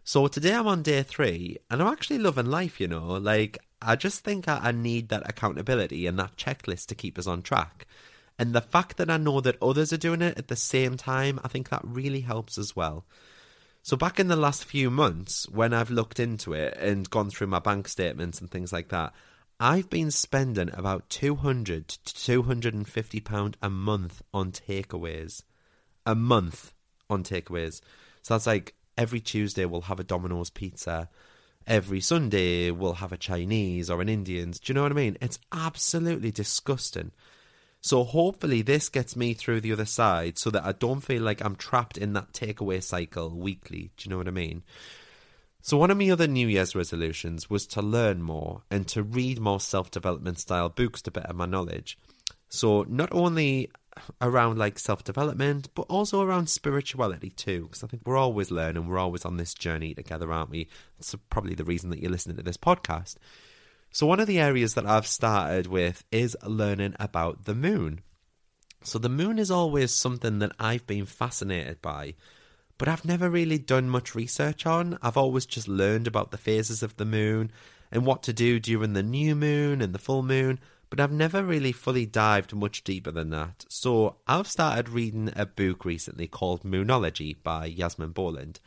So 0.05 0.27
today 0.27 0.53
I'm 0.53 0.67
on 0.67 0.83
day 0.83 1.01
three, 1.01 1.59
and 1.69 1.81
I'm 1.81 1.87
actually 1.87 2.17
loving 2.17 2.47
life, 2.47 2.81
you 2.81 2.89
know. 2.89 3.13
Like, 3.13 3.57
I 3.81 3.95
just 3.95 4.25
think 4.25 4.49
I, 4.49 4.59
I 4.61 4.71
need 4.73 5.07
that 5.09 5.27
accountability 5.29 6.07
and 6.07 6.19
that 6.19 6.35
checklist 6.35 6.87
to 6.87 6.95
keep 6.95 7.17
us 7.17 7.25
on 7.25 7.41
track. 7.41 7.87
And 8.37 8.51
the 8.51 8.59
fact 8.59 8.97
that 8.97 9.09
I 9.09 9.15
know 9.15 9.39
that 9.39 9.61
others 9.61 9.93
are 9.93 9.97
doing 9.97 10.21
it 10.21 10.37
at 10.37 10.49
the 10.49 10.57
same 10.57 10.97
time, 10.97 11.39
I 11.41 11.47
think 11.47 11.69
that 11.69 11.81
really 11.85 12.19
helps 12.19 12.57
as 12.57 12.75
well. 12.75 13.05
So, 13.81 13.95
back 13.95 14.19
in 14.19 14.27
the 14.27 14.35
last 14.35 14.65
few 14.65 14.89
months, 14.89 15.47
when 15.47 15.73
I've 15.73 15.89
looked 15.89 16.19
into 16.19 16.51
it 16.51 16.75
and 16.77 17.09
gone 17.09 17.29
through 17.29 17.47
my 17.47 17.59
bank 17.59 17.87
statements 17.87 18.41
and 18.41 18.51
things 18.51 18.73
like 18.73 18.89
that, 18.89 19.13
I've 19.57 19.89
been 19.89 20.11
spending 20.11 20.69
about 20.73 21.09
200 21.09 21.87
to 21.87 22.13
250 22.13 23.19
pound 23.21 23.55
a 23.61 23.69
month 23.69 24.21
on 24.33 24.51
takeaways. 24.51 25.43
A 26.05 26.13
month 26.15 26.73
on 27.09 27.23
takeaways. 27.23 27.79
So 28.21 28.33
that's 28.33 28.47
like 28.47 28.75
every 28.97 29.19
Tuesday 29.19 29.65
we'll 29.65 29.81
have 29.81 29.99
a 29.99 30.03
Domino's 30.03 30.49
pizza. 30.49 31.09
Every 31.65 32.01
Sunday 32.01 32.71
we'll 32.71 32.95
have 32.95 33.11
a 33.11 33.17
Chinese 33.17 33.89
or 33.89 34.01
an 34.01 34.09
Indian's. 34.09 34.59
Do 34.59 34.71
you 34.71 34.75
know 34.75 34.83
what 34.83 34.91
I 34.91 34.95
mean? 34.95 35.17
It's 35.21 35.39
absolutely 35.51 36.31
disgusting. 36.31 37.11
So 37.81 38.03
hopefully 38.03 38.61
this 38.61 38.87
gets 38.89 39.15
me 39.15 39.33
through 39.33 39.61
the 39.61 39.73
other 39.73 39.85
side 39.85 40.37
so 40.37 40.49
that 40.51 40.63
I 40.63 40.71
don't 40.71 41.01
feel 41.01 41.21
like 41.21 41.43
I'm 41.43 41.55
trapped 41.55 41.97
in 41.97 42.13
that 42.13 42.31
takeaway 42.31 42.81
cycle 42.81 43.29
weekly. 43.29 43.91
Do 43.97 44.05
you 44.05 44.09
know 44.09 44.17
what 44.17 44.27
I 44.27 44.31
mean? 44.31 44.63
So 45.61 45.77
one 45.77 45.91
of 45.91 45.97
my 45.97 46.09
other 46.09 46.27
New 46.27 46.47
Year's 46.47 46.75
resolutions 46.75 47.49
was 47.49 47.65
to 47.67 47.81
learn 47.81 48.21
more 48.21 48.63
and 48.69 48.87
to 48.89 49.03
read 49.03 49.39
more 49.39 49.59
self-development 49.59 50.39
style 50.39 50.69
books 50.69 51.01
to 51.03 51.11
better 51.11 51.33
my 51.33 51.45
knowledge. 51.45 51.97
So 52.49 52.85
not 52.87 53.09
only 53.11 53.71
around 54.21 54.57
like 54.57 54.79
self 54.79 55.03
development, 55.03 55.69
but 55.75 55.83
also 55.83 56.21
around 56.21 56.49
spirituality 56.49 57.29
too. 57.29 57.63
Because 57.63 57.83
I 57.83 57.87
think 57.87 58.03
we're 58.05 58.17
always 58.17 58.51
learning, 58.51 58.87
we're 58.87 58.97
always 58.97 59.25
on 59.25 59.37
this 59.37 59.53
journey 59.53 59.93
together, 59.93 60.31
aren't 60.31 60.49
we? 60.49 60.67
That's 60.97 61.15
probably 61.29 61.55
the 61.55 61.63
reason 61.63 61.89
that 61.89 61.99
you're 61.99 62.11
listening 62.11 62.37
to 62.37 62.43
this 62.43 62.57
podcast. 62.57 63.15
So, 63.91 64.07
one 64.07 64.19
of 64.19 64.27
the 64.27 64.39
areas 64.39 64.73
that 64.73 64.87
I've 64.87 65.05
started 65.05 65.67
with 65.67 66.03
is 66.11 66.35
learning 66.43 66.95
about 66.99 67.45
the 67.45 67.53
moon. 67.53 68.01
So, 68.83 68.97
the 68.97 69.09
moon 69.09 69.37
is 69.37 69.51
always 69.51 69.91
something 69.91 70.39
that 70.39 70.53
I've 70.59 70.87
been 70.87 71.05
fascinated 71.05 71.81
by, 71.81 72.15
but 72.79 72.87
I've 72.87 73.05
never 73.05 73.29
really 73.29 73.59
done 73.59 73.89
much 73.89 74.15
research 74.15 74.65
on. 74.65 74.97
I've 75.01 75.15
always 75.15 75.45
just 75.45 75.67
learned 75.67 76.07
about 76.07 76.31
the 76.31 76.37
phases 76.37 76.81
of 76.81 76.97
the 76.97 77.05
moon 77.05 77.51
and 77.91 78.03
what 78.03 78.23
to 78.23 78.33
do 78.33 78.59
during 78.59 78.93
the 78.93 79.03
new 79.03 79.35
moon 79.35 79.79
and 79.79 79.93
the 79.93 79.99
full 79.99 80.23
moon, 80.23 80.59
but 80.93 81.01
I've 81.01 81.11
never 81.11 81.43
really 81.43 81.71
fully 81.71 82.05
dived 82.05 82.53
much 82.53 82.83
deeper 82.83 83.09
than 83.09 83.31
that. 83.31 83.65
So 83.67 84.17
I've 84.27 84.47
started 84.47 84.89
reading 84.89 85.31
a 85.35 85.43
book 85.43 85.85
recently 85.85 86.27
called 86.27 86.61
Moonology 86.61 87.35
by 87.41 87.65
Yasmin 87.65 88.11
Boland. 88.11 88.59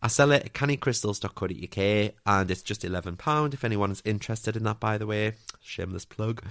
I 0.00 0.08
sell 0.08 0.32
it 0.32 0.42
at 0.46 0.54
cannycrystals.co.uk 0.54 2.14
and 2.24 2.50
it's 2.50 2.62
just 2.62 2.80
£11 2.80 3.52
if 3.52 3.62
anyone's 3.62 4.00
interested 4.06 4.56
in 4.56 4.64
that, 4.64 4.80
by 4.80 4.96
the 4.96 5.06
way. 5.06 5.34
Shameless 5.60 6.06
plug. 6.06 6.42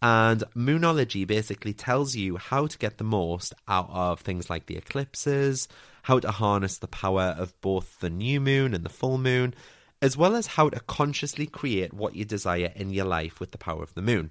And 0.00 0.44
Moonology 0.54 1.26
basically 1.26 1.72
tells 1.72 2.14
you 2.14 2.36
how 2.36 2.68
to 2.68 2.78
get 2.78 2.98
the 2.98 3.02
most 3.02 3.54
out 3.66 3.90
of 3.90 4.20
things 4.20 4.48
like 4.48 4.66
the 4.66 4.76
eclipses, 4.76 5.66
how 6.02 6.20
to 6.20 6.30
harness 6.30 6.78
the 6.78 6.86
power 6.86 7.34
of 7.36 7.60
both 7.60 7.98
the 7.98 8.08
new 8.08 8.40
moon 8.40 8.72
and 8.72 8.84
the 8.84 8.88
full 8.88 9.18
moon, 9.18 9.52
as 10.00 10.16
well 10.16 10.36
as 10.36 10.46
how 10.46 10.68
to 10.68 10.78
consciously 10.78 11.46
create 11.46 11.92
what 11.92 12.14
you 12.14 12.24
desire 12.24 12.70
in 12.76 12.90
your 12.90 13.06
life 13.06 13.40
with 13.40 13.50
the 13.50 13.58
power 13.58 13.82
of 13.82 13.94
the 13.94 14.02
moon. 14.02 14.30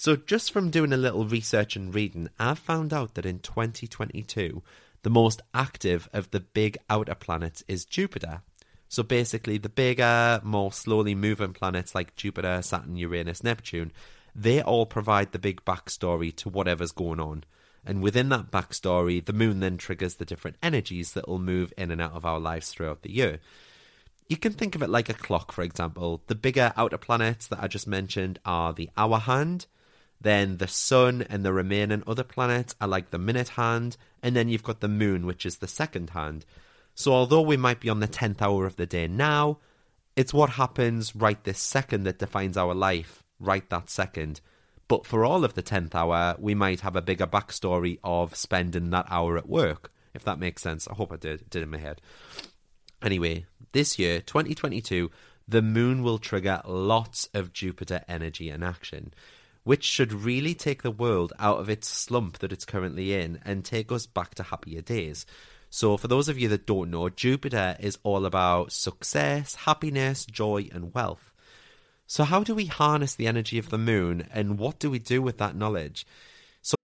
So, 0.00 0.14
just 0.14 0.52
from 0.52 0.70
doing 0.70 0.92
a 0.92 0.96
little 0.96 1.26
research 1.26 1.74
and 1.74 1.92
reading, 1.92 2.28
I've 2.38 2.60
found 2.60 2.92
out 2.92 3.14
that 3.14 3.26
in 3.26 3.40
2022, 3.40 4.62
the 5.02 5.10
most 5.10 5.42
active 5.52 6.08
of 6.12 6.30
the 6.30 6.38
big 6.38 6.78
outer 6.88 7.16
planets 7.16 7.64
is 7.66 7.84
Jupiter. 7.84 8.42
So, 8.88 9.02
basically, 9.02 9.58
the 9.58 9.68
bigger, 9.68 10.40
more 10.44 10.70
slowly 10.70 11.16
moving 11.16 11.52
planets 11.52 11.96
like 11.96 12.14
Jupiter, 12.14 12.62
Saturn, 12.62 12.94
Uranus, 12.94 13.42
Neptune, 13.42 13.90
they 14.36 14.62
all 14.62 14.86
provide 14.86 15.32
the 15.32 15.38
big 15.40 15.64
backstory 15.64 16.32
to 16.36 16.48
whatever's 16.48 16.92
going 16.92 17.18
on. 17.18 17.42
And 17.84 18.00
within 18.00 18.28
that 18.28 18.52
backstory, 18.52 19.24
the 19.24 19.32
moon 19.32 19.58
then 19.58 19.78
triggers 19.78 20.14
the 20.14 20.24
different 20.24 20.58
energies 20.62 21.14
that 21.14 21.26
will 21.26 21.40
move 21.40 21.72
in 21.76 21.90
and 21.90 22.00
out 22.00 22.12
of 22.12 22.24
our 22.24 22.38
lives 22.38 22.70
throughout 22.70 23.02
the 23.02 23.10
year. 23.10 23.40
You 24.28 24.36
can 24.36 24.52
think 24.52 24.76
of 24.76 24.82
it 24.82 24.90
like 24.90 25.08
a 25.08 25.14
clock, 25.14 25.50
for 25.50 25.62
example. 25.62 26.22
The 26.28 26.36
bigger 26.36 26.72
outer 26.76 26.98
planets 26.98 27.48
that 27.48 27.60
I 27.60 27.66
just 27.66 27.88
mentioned 27.88 28.38
are 28.44 28.72
the 28.72 28.90
hour 28.96 29.18
hand. 29.18 29.66
Then 30.20 30.56
the 30.56 30.66
sun 30.66 31.22
and 31.22 31.44
the 31.44 31.52
remaining 31.52 32.02
other 32.06 32.24
planets 32.24 32.74
are 32.80 32.88
like 32.88 33.10
the 33.10 33.18
minute 33.18 33.50
hand. 33.50 33.96
And 34.22 34.34
then 34.34 34.48
you've 34.48 34.62
got 34.62 34.80
the 34.80 34.88
moon, 34.88 35.26
which 35.26 35.46
is 35.46 35.58
the 35.58 35.68
second 35.68 36.10
hand. 36.10 36.44
So 36.94 37.12
although 37.12 37.42
we 37.42 37.56
might 37.56 37.80
be 37.80 37.88
on 37.88 38.00
the 38.00 38.08
10th 38.08 38.42
hour 38.42 38.66
of 38.66 38.76
the 38.76 38.86
day 38.86 39.06
now, 39.06 39.58
it's 40.16 40.34
what 40.34 40.50
happens 40.50 41.14
right 41.14 41.42
this 41.44 41.60
second 41.60 42.02
that 42.04 42.18
defines 42.18 42.56
our 42.56 42.74
life, 42.74 43.22
right 43.38 43.68
that 43.70 43.88
second. 43.88 44.40
But 44.88 45.06
for 45.06 45.24
all 45.24 45.44
of 45.44 45.54
the 45.54 45.62
10th 45.62 45.94
hour, 45.94 46.34
we 46.40 46.56
might 46.56 46.80
have 46.80 46.96
a 46.96 47.02
bigger 47.02 47.26
backstory 47.26 48.00
of 48.02 48.34
spending 48.34 48.90
that 48.90 49.06
hour 49.10 49.38
at 49.38 49.48
work, 49.48 49.92
if 50.14 50.24
that 50.24 50.40
makes 50.40 50.62
sense. 50.62 50.88
I 50.88 50.94
hope 50.94 51.12
I 51.12 51.16
did, 51.16 51.48
did 51.48 51.62
in 51.62 51.70
my 51.70 51.78
head. 51.78 52.00
Anyway, 53.00 53.46
this 53.72 53.98
year, 53.98 54.20
2022, 54.20 55.10
the 55.46 55.62
moon 55.62 56.02
will 56.02 56.18
trigger 56.18 56.60
lots 56.64 57.28
of 57.32 57.52
Jupiter 57.52 58.02
energy 58.08 58.50
and 58.50 58.64
action, 58.64 59.14
which 59.68 59.84
should 59.84 60.14
really 60.14 60.54
take 60.54 60.82
the 60.82 60.90
world 60.90 61.30
out 61.38 61.58
of 61.58 61.68
its 61.68 61.86
slump 61.86 62.38
that 62.38 62.52
it's 62.52 62.64
currently 62.64 63.12
in 63.12 63.38
and 63.44 63.62
take 63.62 63.92
us 63.92 64.06
back 64.06 64.34
to 64.34 64.42
happier 64.42 64.80
days. 64.80 65.26
So, 65.68 65.98
for 65.98 66.08
those 66.08 66.30
of 66.30 66.38
you 66.38 66.48
that 66.48 66.66
don't 66.66 66.90
know, 66.90 67.10
Jupiter 67.10 67.76
is 67.78 67.98
all 68.02 68.24
about 68.24 68.72
success, 68.72 69.56
happiness, 69.56 70.24
joy, 70.24 70.70
and 70.72 70.94
wealth. 70.94 71.34
So, 72.06 72.24
how 72.24 72.42
do 72.42 72.54
we 72.54 72.64
harness 72.64 73.14
the 73.14 73.26
energy 73.26 73.58
of 73.58 73.68
the 73.68 73.76
moon 73.76 74.26
and 74.32 74.58
what 74.58 74.78
do 74.78 74.90
we 74.90 74.98
do 74.98 75.20
with 75.20 75.36
that 75.36 75.54
knowledge? 75.54 76.06
So, 76.62 76.74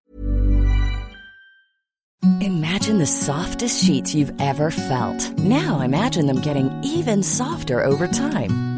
Imagine 2.43 2.99
the 2.99 3.07
softest 3.07 3.83
sheets 3.83 4.15
you've 4.15 4.39
ever 4.39 4.71
felt. 4.71 5.39
Now 5.39 5.81
imagine 5.81 6.27
them 6.27 6.43
getting 6.43 6.71
even 6.85 7.23
softer 7.23 7.83
over 7.83 8.07
time. 8.07 8.74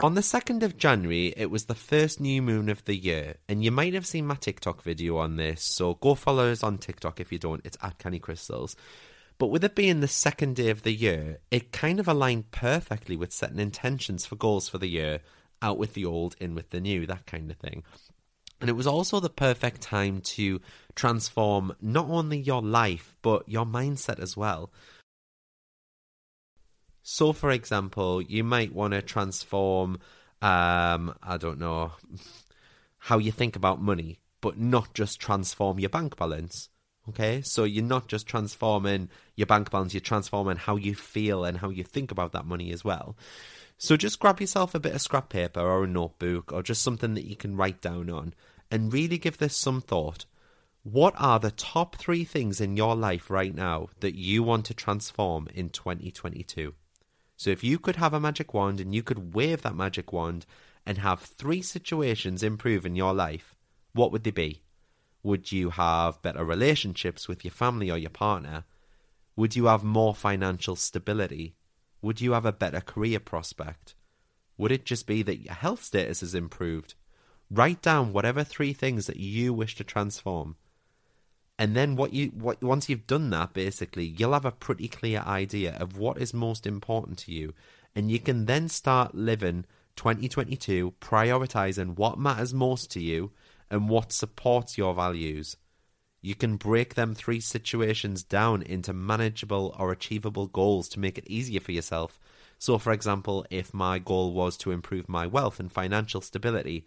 On 0.00 0.14
the 0.14 0.20
2nd 0.20 0.62
of 0.62 0.76
January, 0.76 1.34
it 1.36 1.50
was 1.50 1.64
the 1.64 1.74
first 1.74 2.20
new 2.20 2.40
moon 2.40 2.68
of 2.68 2.84
the 2.84 2.94
year, 2.94 3.34
and 3.48 3.64
you 3.64 3.72
might 3.72 3.94
have 3.94 4.06
seen 4.06 4.28
my 4.28 4.36
TikTok 4.36 4.80
video 4.80 5.16
on 5.16 5.34
this, 5.34 5.60
so 5.60 5.94
go 5.94 6.14
follow 6.14 6.52
us 6.52 6.62
on 6.62 6.78
TikTok 6.78 7.18
if 7.18 7.32
you 7.32 7.38
don't. 7.40 7.66
It's 7.66 7.76
at 7.82 7.98
Canny 7.98 8.20
Crystals. 8.20 8.76
But 9.38 9.48
with 9.48 9.64
it 9.64 9.74
being 9.74 9.98
the 9.98 10.06
second 10.06 10.54
day 10.54 10.70
of 10.70 10.82
the 10.82 10.92
year, 10.92 11.40
it 11.50 11.72
kind 11.72 11.98
of 11.98 12.06
aligned 12.06 12.52
perfectly 12.52 13.16
with 13.16 13.32
setting 13.32 13.58
intentions 13.58 14.24
for 14.24 14.36
goals 14.36 14.68
for 14.68 14.78
the 14.78 14.86
year, 14.86 15.18
out 15.62 15.78
with 15.78 15.94
the 15.94 16.04
old, 16.04 16.36
in 16.38 16.54
with 16.54 16.70
the 16.70 16.80
new, 16.80 17.04
that 17.06 17.26
kind 17.26 17.50
of 17.50 17.56
thing. 17.56 17.82
And 18.60 18.70
it 18.70 18.74
was 18.74 18.86
also 18.86 19.18
the 19.18 19.28
perfect 19.28 19.80
time 19.80 20.20
to 20.20 20.60
transform 20.94 21.74
not 21.80 22.08
only 22.08 22.38
your 22.38 22.62
life, 22.62 23.16
but 23.20 23.48
your 23.48 23.66
mindset 23.66 24.20
as 24.20 24.36
well. 24.36 24.70
So, 27.10 27.32
for 27.32 27.50
example, 27.50 28.20
you 28.20 28.44
might 28.44 28.74
want 28.74 28.92
to 28.92 29.00
transform, 29.00 29.94
um, 30.42 31.14
I 31.22 31.38
don't 31.38 31.58
know, 31.58 31.92
how 32.98 33.16
you 33.16 33.32
think 33.32 33.56
about 33.56 33.80
money, 33.80 34.18
but 34.42 34.58
not 34.58 34.92
just 34.92 35.18
transform 35.18 35.78
your 35.78 35.88
bank 35.88 36.18
balance. 36.18 36.68
Okay, 37.08 37.40
so 37.40 37.64
you're 37.64 37.82
not 37.82 38.08
just 38.08 38.26
transforming 38.26 39.08
your 39.36 39.46
bank 39.46 39.70
balance, 39.70 39.94
you're 39.94 40.02
transforming 40.02 40.58
how 40.58 40.76
you 40.76 40.94
feel 40.94 41.46
and 41.46 41.56
how 41.56 41.70
you 41.70 41.82
think 41.82 42.10
about 42.10 42.32
that 42.32 42.44
money 42.44 42.72
as 42.72 42.84
well. 42.84 43.16
So 43.78 43.96
just 43.96 44.20
grab 44.20 44.38
yourself 44.38 44.74
a 44.74 44.78
bit 44.78 44.94
of 44.94 45.00
scrap 45.00 45.30
paper 45.30 45.60
or 45.60 45.84
a 45.84 45.88
notebook 45.88 46.52
or 46.52 46.62
just 46.62 46.82
something 46.82 47.14
that 47.14 47.24
you 47.24 47.36
can 47.36 47.56
write 47.56 47.80
down 47.80 48.10
on 48.10 48.34
and 48.70 48.92
really 48.92 49.16
give 49.16 49.38
this 49.38 49.56
some 49.56 49.80
thought. 49.80 50.26
What 50.82 51.14
are 51.16 51.40
the 51.40 51.52
top 51.52 51.96
three 51.96 52.24
things 52.24 52.60
in 52.60 52.76
your 52.76 52.94
life 52.94 53.30
right 53.30 53.54
now 53.54 53.88
that 54.00 54.14
you 54.14 54.42
want 54.42 54.66
to 54.66 54.74
transform 54.74 55.48
in 55.54 55.70
2022? 55.70 56.74
So 57.38 57.50
if 57.50 57.62
you 57.62 57.78
could 57.78 57.94
have 57.96 58.12
a 58.12 58.18
magic 58.18 58.52
wand 58.52 58.80
and 58.80 58.92
you 58.92 59.04
could 59.04 59.32
wave 59.32 59.62
that 59.62 59.76
magic 59.76 60.12
wand 60.12 60.44
and 60.84 60.98
have 60.98 61.20
three 61.20 61.62
situations 61.62 62.42
improve 62.42 62.84
in 62.84 62.96
your 62.96 63.14
life, 63.14 63.54
what 63.92 64.10
would 64.10 64.24
they 64.24 64.32
be? 64.32 64.62
Would 65.22 65.52
you 65.52 65.70
have 65.70 66.20
better 66.20 66.44
relationships 66.44 67.28
with 67.28 67.44
your 67.44 67.52
family 67.52 67.92
or 67.92 67.96
your 67.96 68.10
partner? 68.10 68.64
Would 69.36 69.54
you 69.54 69.66
have 69.66 69.84
more 69.84 70.16
financial 70.16 70.74
stability? 70.74 71.54
Would 72.02 72.20
you 72.20 72.32
have 72.32 72.44
a 72.44 72.52
better 72.52 72.80
career 72.80 73.20
prospect? 73.20 73.94
Would 74.56 74.72
it 74.72 74.84
just 74.84 75.06
be 75.06 75.22
that 75.22 75.38
your 75.38 75.54
health 75.54 75.84
status 75.84 76.24
is 76.24 76.34
improved? 76.34 76.94
Write 77.52 77.80
down 77.82 78.12
whatever 78.12 78.42
three 78.42 78.72
things 78.72 79.06
that 79.06 79.18
you 79.18 79.54
wish 79.54 79.76
to 79.76 79.84
transform. 79.84 80.56
And 81.58 81.74
then 81.74 81.96
what 81.96 82.12
you 82.12 82.28
what 82.28 82.62
once 82.62 82.88
you've 82.88 83.06
done 83.06 83.30
that 83.30 83.52
basically, 83.52 84.04
you'll 84.04 84.32
have 84.32 84.44
a 84.44 84.52
pretty 84.52 84.88
clear 84.88 85.20
idea 85.20 85.76
of 85.78 85.98
what 85.98 86.18
is 86.18 86.32
most 86.32 86.66
important 86.66 87.18
to 87.18 87.32
you 87.32 87.52
and 87.98 88.12
you 88.12 88.20
can 88.20 88.46
then 88.46 88.68
start 88.68 89.12
living 89.12 89.64
2022 89.96 90.94
prioritizing 91.00 91.96
what 91.96 92.16
matters 92.16 92.54
most 92.54 92.92
to 92.92 93.00
you 93.00 93.32
and 93.70 93.88
what 93.88 94.12
supports 94.12 94.78
your 94.78 94.94
values. 94.94 95.56
You 96.20 96.36
can 96.36 96.56
break 96.56 96.94
them 96.94 97.14
three 97.14 97.40
situations 97.40 98.22
down 98.22 98.62
into 98.62 98.92
manageable 98.92 99.74
or 99.76 99.90
achievable 99.90 100.46
goals 100.46 100.88
to 100.90 101.00
make 101.00 101.18
it 101.18 101.26
easier 101.26 101.58
for 101.58 101.72
yourself. 101.72 102.20
So, 102.58 102.78
for 102.78 102.92
example, 102.92 103.44
if 103.50 103.74
my 103.74 103.98
goal 103.98 104.32
was 104.32 104.56
to 104.58 104.70
improve 104.70 105.08
my 105.08 105.26
wealth 105.26 105.58
and 105.58 105.70
financial 105.70 106.20
stability, 106.20 106.86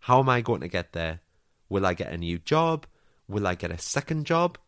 how 0.00 0.20
am 0.20 0.28
I 0.28 0.42
going 0.42 0.60
to 0.60 0.68
get 0.68 0.92
there? 0.92 1.20
Will 1.70 1.86
I 1.86 1.94
get 1.94 2.12
a 2.12 2.18
new 2.18 2.38
job? 2.38 2.86
Will 3.30 3.46
I 3.46 3.54
get 3.54 3.70
a 3.70 3.78
second 3.78 4.26
job? 4.26 4.58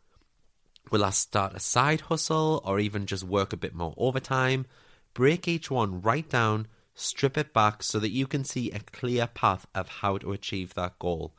Will 0.93 1.05
I 1.05 1.11
start 1.11 1.55
a 1.55 1.61
side 1.61 2.03
hustle 2.03 2.63
or 2.65 2.79
even 2.79 3.07
just 3.07 3.25
work 3.25 3.53
a 3.53 3.57
bit 3.57 3.75
more 3.75 3.93
overtime? 3.97 4.67
Break 5.15 5.49
each 5.49 5.69
one 5.69 6.01
right 6.01 6.29
down, 6.29 6.69
strip 6.95 7.37
it 7.37 7.53
back 7.53 7.83
so 7.83 7.99
that 7.99 8.13
you 8.13 8.29
can 8.29 8.45
see 8.45 8.71
a 8.71 8.79
clear 8.79 9.27
path 9.27 9.67
of 9.75 9.89
how 9.89 10.17
to 10.19 10.31
achieve 10.31 10.75
that 10.75 10.97
goal. 11.01 11.35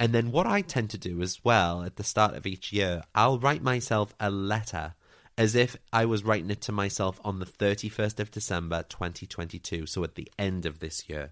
And 0.00 0.12
then 0.12 0.32
what 0.32 0.46
I 0.48 0.62
tend 0.62 0.90
to 0.90 0.98
do 0.98 1.22
as 1.22 1.44
well 1.44 1.84
at 1.84 1.94
the 1.94 2.02
start 2.02 2.34
of 2.34 2.44
each 2.44 2.72
year, 2.72 3.04
I'll 3.14 3.38
write 3.38 3.62
myself 3.62 4.12
a 4.18 4.28
letter 4.28 4.94
as 5.36 5.54
if 5.54 5.76
I 5.92 6.06
was 6.06 6.24
writing 6.24 6.50
it 6.50 6.60
to 6.62 6.72
myself 6.72 7.20
on 7.24 7.38
the 7.38 7.46
31st 7.46 8.18
of 8.18 8.32
December 8.32 8.84
2022, 8.88 9.86
so 9.86 10.02
at 10.02 10.16
the 10.16 10.28
end 10.36 10.66
of 10.66 10.80
this 10.80 11.08
year. 11.08 11.30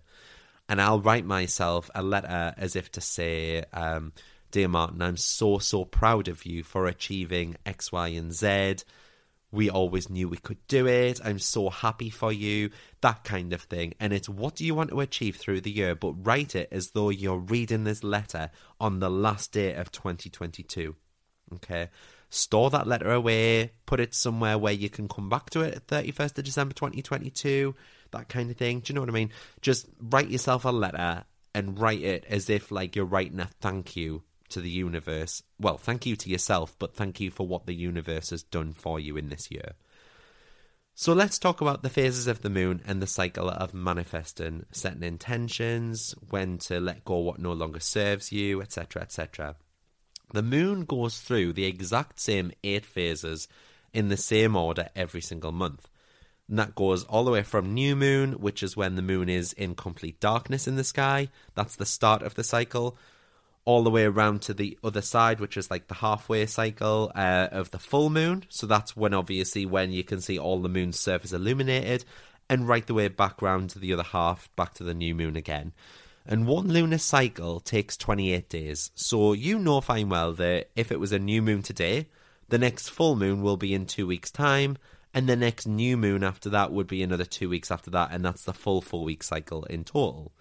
And 0.68 0.80
I'll 0.80 1.00
write 1.00 1.24
myself 1.24 1.90
a 1.96 2.02
letter 2.02 2.54
as 2.56 2.76
if 2.76 2.92
to 2.92 3.00
say, 3.00 3.64
um, 3.72 4.12
Dear 4.50 4.68
Martin, 4.68 5.02
I'm 5.02 5.16
so, 5.16 5.58
so 5.58 5.84
proud 5.84 6.28
of 6.28 6.46
you 6.46 6.62
for 6.62 6.86
achieving 6.86 7.56
X, 7.66 7.90
Y, 7.90 8.08
and 8.08 8.32
Z. 8.32 8.76
We 9.50 9.68
always 9.70 10.08
knew 10.08 10.28
we 10.28 10.36
could 10.36 10.64
do 10.68 10.86
it. 10.86 11.20
I'm 11.24 11.38
so 11.38 11.68
happy 11.68 12.10
for 12.10 12.32
you. 12.32 12.70
That 13.00 13.24
kind 13.24 13.52
of 13.52 13.62
thing. 13.62 13.94
And 13.98 14.12
it's 14.12 14.28
what 14.28 14.56
do 14.56 14.64
you 14.64 14.74
want 14.74 14.90
to 14.90 15.00
achieve 15.00 15.36
through 15.36 15.62
the 15.62 15.70
year, 15.70 15.94
but 15.94 16.26
write 16.26 16.54
it 16.54 16.68
as 16.70 16.90
though 16.90 17.10
you're 17.10 17.38
reading 17.38 17.84
this 17.84 18.04
letter 18.04 18.50
on 18.80 19.00
the 19.00 19.10
last 19.10 19.52
day 19.52 19.74
of 19.74 19.90
2022. 19.92 20.94
Okay. 21.54 21.88
Store 22.28 22.70
that 22.70 22.86
letter 22.86 23.12
away, 23.12 23.72
put 23.84 24.00
it 24.00 24.14
somewhere 24.14 24.58
where 24.58 24.72
you 24.72 24.90
can 24.90 25.08
come 25.08 25.28
back 25.28 25.50
to 25.50 25.60
it 25.60 25.74
at 25.74 25.86
31st 25.86 26.38
of 26.38 26.44
December 26.44 26.74
2022, 26.74 27.74
that 28.10 28.28
kind 28.28 28.50
of 28.50 28.56
thing. 28.56 28.80
Do 28.80 28.90
you 28.90 28.94
know 28.94 29.00
what 29.00 29.10
I 29.10 29.12
mean? 29.12 29.30
Just 29.60 29.86
write 30.00 30.28
yourself 30.28 30.64
a 30.64 30.70
letter 30.70 31.24
and 31.54 31.78
write 31.78 32.02
it 32.02 32.24
as 32.28 32.50
if 32.50 32.70
like 32.70 32.96
you're 32.96 33.04
writing 33.04 33.40
a 33.40 33.48
thank 33.60 33.96
you 33.96 34.22
to 34.50 34.60
the 34.60 34.70
universe. 34.70 35.42
Well, 35.58 35.76
thank 35.76 36.06
you 36.06 36.16
to 36.16 36.30
yourself, 36.30 36.76
but 36.78 36.94
thank 36.94 37.20
you 37.20 37.30
for 37.30 37.46
what 37.46 37.66
the 37.66 37.74
universe 37.74 38.30
has 38.30 38.42
done 38.42 38.72
for 38.72 39.00
you 39.00 39.16
in 39.16 39.28
this 39.28 39.50
year. 39.50 39.72
So 40.94 41.12
let's 41.12 41.38
talk 41.38 41.60
about 41.60 41.82
the 41.82 41.90
phases 41.90 42.26
of 42.26 42.40
the 42.40 42.48
moon 42.48 42.80
and 42.86 43.02
the 43.02 43.06
cycle 43.06 43.50
of 43.50 43.74
manifesting, 43.74 44.64
setting 44.72 45.02
intentions, 45.02 46.14
when 46.30 46.56
to 46.58 46.80
let 46.80 47.04
go 47.04 47.18
what 47.18 47.38
no 47.38 47.52
longer 47.52 47.80
serves 47.80 48.32
you, 48.32 48.62
etc., 48.62 49.02
etc. 49.02 49.56
The 50.32 50.42
moon 50.42 50.86
goes 50.86 51.20
through 51.20 51.52
the 51.52 51.66
exact 51.66 52.18
same 52.18 52.50
eight 52.64 52.86
phases 52.86 53.46
in 53.92 54.08
the 54.08 54.16
same 54.16 54.56
order 54.56 54.88
every 54.96 55.20
single 55.20 55.52
month. 55.52 55.90
And 56.48 56.58
that 56.58 56.74
goes 56.74 57.04
all 57.04 57.24
the 57.24 57.30
way 57.30 57.42
from 57.42 57.74
new 57.74 57.94
moon, 57.94 58.32
which 58.34 58.62
is 58.62 58.76
when 58.76 58.94
the 58.94 59.02
moon 59.02 59.28
is 59.28 59.52
in 59.52 59.74
complete 59.74 60.18
darkness 60.18 60.66
in 60.66 60.76
the 60.76 60.84
sky. 60.84 61.28
That's 61.54 61.76
the 61.76 61.84
start 61.84 62.22
of 62.22 62.36
the 62.36 62.44
cycle 62.44 62.96
all 63.66 63.82
the 63.82 63.90
way 63.90 64.04
around 64.04 64.40
to 64.40 64.54
the 64.54 64.78
other 64.82 65.02
side, 65.02 65.40
which 65.40 65.56
is 65.56 65.70
like 65.70 65.88
the 65.88 65.94
halfway 65.94 66.46
cycle 66.46 67.10
uh, 67.14 67.48
of 67.50 67.72
the 67.72 67.78
full 67.78 68.08
moon. 68.08 68.44
So 68.48 68.66
that's 68.66 68.96
when, 68.96 69.12
obviously, 69.12 69.66
when 69.66 69.90
you 69.90 70.04
can 70.04 70.20
see 70.20 70.38
all 70.38 70.60
the 70.62 70.68
moon's 70.68 70.98
surface 70.98 71.32
illuminated, 71.32 72.04
and 72.48 72.68
right 72.68 72.86
the 72.86 72.94
way 72.94 73.08
back 73.08 73.42
round 73.42 73.70
to 73.70 73.80
the 73.80 73.92
other 73.92 74.04
half, 74.04 74.48
back 74.54 74.72
to 74.74 74.84
the 74.84 74.94
new 74.94 75.16
moon 75.16 75.36
again. 75.36 75.72
And 76.24 76.46
one 76.46 76.68
lunar 76.68 76.98
cycle 76.98 77.58
takes 77.58 77.96
28 77.96 78.48
days. 78.48 78.92
So 78.94 79.32
you 79.32 79.58
know 79.58 79.80
fine 79.80 80.08
well 80.08 80.32
that 80.34 80.70
if 80.76 80.92
it 80.92 81.00
was 81.00 81.12
a 81.12 81.18
new 81.18 81.42
moon 81.42 81.62
today, 81.62 82.06
the 82.48 82.58
next 82.58 82.90
full 82.90 83.16
moon 83.16 83.42
will 83.42 83.56
be 83.56 83.74
in 83.74 83.86
two 83.86 84.06
weeks' 84.06 84.30
time, 84.30 84.78
and 85.12 85.28
the 85.28 85.34
next 85.34 85.66
new 85.66 85.96
moon 85.96 86.22
after 86.22 86.50
that 86.50 86.70
would 86.70 86.86
be 86.86 87.02
another 87.02 87.24
two 87.24 87.48
weeks 87.48 87.72
after 87.72 87.90
that, 87.90 88.10
and 88.12 88.24
that's 88.24 88.44
the 88.44 88.52
full 88.52 88.80
four 88.80 89.02
week 89.02 89.24
cycle 89.24 89.64
in 89.64 89.82
total. 89.82 90.32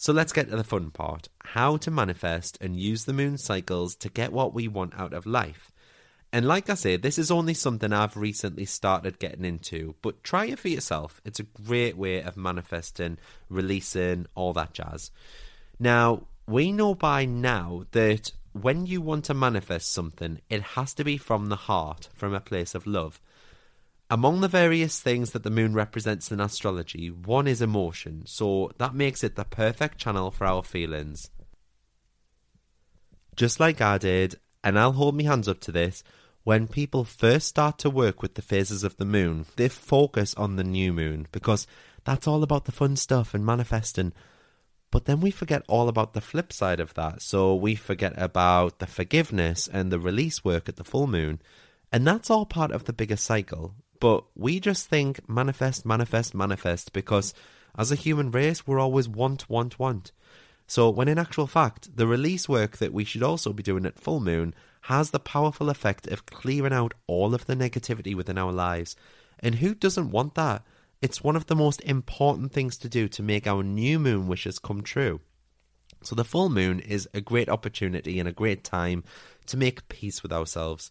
So 0.00 0.14
let's 0.14 0.32
get 0.32 0.48
to 0.48 0.56
the 0.56 0.64
fun 0.64 0.92
part 0.92 1.28
how 1.44 1.76
to 1.76 1.90
manifest 1.90 2.56
and 2.58 2.74
use 2.74 3.04
the 3.04 3.12
moon 3.12 3.36
cycles 3.36 3.94
to 3.96 4.08
get 4.08 4.32
what 4.32 4.54
we 4.54 4.66
want 4.66 4.98
out 4.98 5.12
of 5.12 5.26
life. 5.26 5.70
And 6.32 6.48
like 6.48 6.70
I 6.70 6.74
say, 6.74 6.96
this 6.96 7.18
is 7.18 7.30
only 7.30 7.52
something 7.52 7.92
I've 7.92 8.16
recently 8.16 8.64
started 8.64 9.18
getting 9.18 9.44
into, 9.44 9.96
but 10.00 10.24
try 10.24 10.46
it 10.46 10.58
for 10.58 10.68
yourself. 10.68 11.20
It's 11.26 11.38
a 11.38 11.42
great 11.42 11.98
way 11.98 12.22
of 12.22 12.38
manifesting, 12.38 13.18
releasing, 13.50 14.24
all 14.34 14.54
that 14.54 14.72
jazz. 14.72 15.10
Now, 15.78 16.22
we 16.46 16.72
know 16.72 16.94
by 16.94 17.26
now 17.26 17.84
that 17.90 18.32
when 18.52 18.86
you 18.86 19.02
want 19.02 19.26
to 19.26 19.34
manifest 19.34 19.92
something, 19.92 20.40
it 20.48 20.62
has 20.62 20.94
to 20.94 21.04
be 21.04 21.18
from 21.18 21.50
the 21.50 21.56
heart, 21.56 22.08
from 22.14 22.32
a 22.32 22.40
place 22.40 22.74
of 22.74 22.86
love. 22.86 23.20
Among 24.12 24.40
the 24.40 24.48
various 24.48 24.98
things 24.98 25.30
that 25.30 25.44
the 25.44 25.50
moon 25.50 25.72
represents 25.72 26.32
in 26.32 26.40
astrology, 26.40 27.12
one 27.12 27.46
is 27.46 27.62
emotion, 27.62 28.24
so 28.26 28.72
that 28.78 28.92
makes 28.92 29.22
it 29.22 29.36
the 29.36 29.44
perfect 29.44 29.98
channel 29.98 30.32
for 30.32 30.48
our 30.48 30.64
feelings. 30.64 31.30
Just 33.36 33.60
like 33.60 33.80
I 33.80 33.98
did, 33.98 34.34
and 34.64 34.76
I'll 34.76 34.94
hold 34.94 35.16
my 35.16 35.22
hands 35.22 35.46
up 35.46 35.60
to 35.60 35.72
this, 35.72 36.02
when 36.42 36.66
people 36.66 37.04
first 37.04 37.46
start 37.46 37.78
to 37.78 37.88
work 37.88 38.20
with 38.20 38.34
the 38.34 38.42
phases 38.42 38.82
of 38.82 38.96
the 38.96 39.04
moon, 39.04 39.46
they 39.54 39.68
focus 39.68 40.34
on 40.34 40.56
the 40.56 40.64
new 40.64 40.92
moon 40.92 41.28
because 41.30 41.68
that's 42.04 42.26
all 42.26 42.42
about 42.42 42.64
the 42.64 42.72
fun 42.72 42.96
stuff 42.96 43.32
and 43.32 43.46
manifesting. 43.46 44.12
But 44.90 45.04
then 45.04 45.20
we 45.20 45.30
forget 45.30 45.62
all 45.68 45.88
about 45.88 46.14
the 46.14 46.20
flip 46.20 46.52
side 46.52 46.80
of 46.80 46.94
that. 46.94 47.22
So 47.22 47.54
we 47.54 47.76
forget 47.76 48.14
about 48.16 48.80
the 48.80 48.88
forgiveness 48.88 49.68
and 49.68 49.92
the 49.92 50.00
release 50.00 50.44
work 50.44 50.68
at 50.68 50.74
the 50.74 50.84
full 50.84 51.06
moon. 51.06 51.40
And 51.92 52.04
that's 52.04 52.28
all 52.28 52.44
part 52.44 52.72
of 52.72 52.86
the 52.86 52.92
bigger 52.92 53.16
cycle. 53.16 53.76
But 54.00 54.24
we 54.34 54.58
just 54.60 54.88
think 54.88 55.28
manifest, 55.28 55.84
manifest, 55.84 56.34
manifest 56.34 56.92
because 56.92 57.34
as 57.78 57.92
a 57.92 57.96
human 57.96 58.30
race, 58.30 58.66
we're 58.66 58.80
always 58.80 59.08
want, 59.08 59.48
want, 59.48 59.78
want. 59.78 60.12
So, 60.66 60.88
when 60.88 61.08
in 61.08 61.18
actual 61.18 61.46
fact, 61.46 61.96
the 61.96 62.06
release 62.06 62.48
work 62.48 62.78
that 62.78 62.92
we 62.92 63.04
should 63.04 63.22
also 63.22 63.52
be 63.52 63.62
doing 63.62 63.84
at 63.86 63.98
full 63.98 64.20
moon 64.20 64.54
has 64.82 65.10
the 65.10 65.18
powerful 65.18 65.68
effect 65.68 66.06
of 66.06 66.26
clearing 66.26 66.72
out 66.72 66.94
all 67.06 67.34
of 67.34 67.46
the 67.46 67.56
negativity 67.56 68.14
within 68.14 68.38
our 68.38 68.52
lives. 68.52 68.96
And 69.40 69.56
who 69.56 69.74
doesn't 69.74 70.10
want 70.10 70.34
that? 70.36 70.62
It's 71.02 71.24
one 71.24 71.36
of 71.36 71.46
the 71.46 71.56
most 71.56 71.80
important 71.82 72.52
things 72.52 72.76
to 72.78 72.88
do 72.88 73.08
to 73.08 73.22
make 73.22 73.46
our 73.46 73.62
new 73.62 73.98
moon 73.98 74.28
wishes 74.28 74.58
come 74.58 74.82
true. 74.82 75.20
So, 76.02 76.14
the 76.14 76.24
full 76.24 76.48
moon 76.48 76.80
is 76.80 77.08
a 77.12 77.20
great 77.20 77.48
opportunity 77.48 78.18
and 78.18 78.28
a 78.28 78.32
great 78.32 78.64
time 78.64 79.04
to 79.46 79.56
make 79.56 79.88
peace 79.88 80.22
with 80.22 80.32
ourselves. 80.32 80.90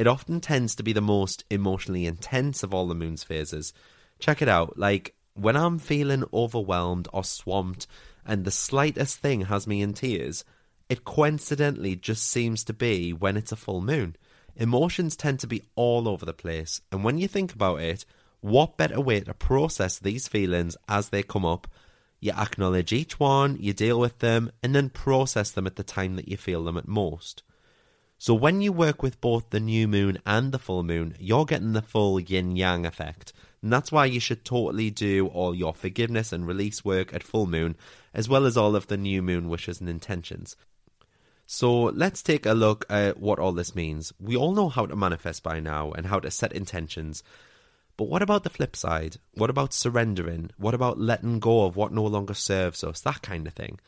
It 0.00 0.06
often 0.06 0.40
tends 0.40 0.74
to 0.76 0.82
be 0.82 0.94
the 0.94 1.02
most 1.02 1.44
emotionally 1.50 2.06
intense 2.06 2.62
of 2.62 2.72
all 2.72 2.88
the 2.88 2.94
moon's 2.94 3.22
phases. 3.22 3.74
Check 4.18 4.40
it 4.40 4.48
out. 4.48 4.78
Like, 4.78 5.14
when 5.34 5.58
I'm 5.58 5.78
feeling 5.78 6.24
overwhelmed 6.32 7.06
or 7.12 7.22
swamped 7.22 7.86
and 8.24 8.46
the 8.46 8.50
slightest 8.50 9.18
thing 9.18 9.42
has 9.42 9.66
me 9.66 9.82
in 9.82 9.92
tears, 9.92 10.42
it 10.88 11.04
coincidentally 11.04 11.96
just 11.96 12.26
seems 12.26 12.64
to 12.64 12.72
be 12.72 13.12
when 13.12 13.36
it's 13.36 13.52
a 13.52 13.56
full 13.56 13.82
moon. 13.82 14.16
Emotions 14.56 15.16
tend 15.16 15.38
to 15.40 15.46
be 15.46 15.64
all 15.74 16.08
over 16.08 16.24
the 16.24 16.32
place, 16.32 16.80
and 16.90 17.04
when 17.04 17.18
you 17.18 17.28
think 17.28 17.52
about 17.52 17.82
it, 17.82 18.06
what 18.40 18.78
better 18.78 19.02
way 19.02 19.20
to 19.20 19.34
process 19.34 19.98
these 19.98 20.28
feelings 20.28 20.78
as 20.88 21.10
they 21.10 21.22
come 21.22 21.44
up? 21.44 21.68
You 22.20 22.32
acknowledge 22.32 22.94
each 22.94 23.20
one, 23.20 23.58
you 23.60 23.74
deal 23.74 24.00
with 24.00 24.20
them, 24.20 24.50
and 24.62 24.74
then 24.74 24.88
process 24.88 25.50
them 25.50 25.66
at 25.66 25.76
the 25.76 25.84
time 25.84 26.16
that 26.16 26.28
you 26.28 26.38
feel 26.38 26.64
them 26.64 26.78
at 26.78 26.88
most. 26.88 27.42
So 28.20 28.34
when 28.34 28.60
you 28.60 28.70
work 28.70 29.02
with 29.02 29.18
both 29.22 29.48
the 29.48 29.60
new 29.60 29.88
moon 29.88 30.18
and 30.26 30.52
the 30.52 30.58
full 30.58 30.82
moon, 30.82 31.14
you're 31.18 31.46
getting 31.46 31.72
the 31.72 31.80
full 31.80 32.20
yin 32.20 32.54
yang 32.54 32.84
effect. 32.84 33.32
And 33.62 33.72
that's 33.72 33.90
why 33.90 34.04
you 34.04 34.20
should 34.20 34.44
totally 34.44 34.90
do 34.90 35.28
all 35.28 35.54
your 35.54 35.72
forgiveness 35.72 36.30
and 36.30 36.46
release 36.46 36.84
work 36.84 37.14
at 37.14 37.22
full 37.22 37.46
moon, 37.46 37.76
as 38.12 38.28
well 38.28 38.44
as 38.44 38.58
all 38.58 38.76
of 38.76 38.88
the 38.88 38.98
new 38.98 39.22
moon 39.22 39.48
wishes 39.48 39.80
and 39.80 39.88
intentions. 39.88 40.54
So 41.46 41.84
let's 41.84 42.22
take 42.22 42.44
a 42.44 42.52
look 42.52 42.84
at 42.90 43.18
what 43.18 43.38
all 43.38 43.52
this 43.52 43.74
means. 43.74 44.12
We 44.20 44.36
all 44.36 44.52
know 44.52 44.68
how 44.68 44.84
to 44.84 44.94
manifest 44.94 45.42
by 45.42 45.58
now 45.58 45.92
and 45.92 46.06
how 46.06 46.20
to 46.20 46.30
set 46.30 46.52
intentions. 46.52 47.22
But 47.96 48.10
what 48.10 48.20
about 48.20 48.44
the 48.44 48.50
flip 48.50 48.76
side? 48.76 49.16
What 49.32 49.48
about 49.48 49.72
surrendering? 49.72 50.50
What 50.58 50.74
about 50.74 51.00
letting 51.00 51.38
go 51.38 51.64
of 51.64 51.74
what 51.74 51.90
no 51.90 52.04
longer 52.04 52.34
serves 52.34 52.84
us? 52.84 53.00
That 53.00 53.22
kind 53.22 53.46
of 53.46 53.54
thing. 53.54 53.80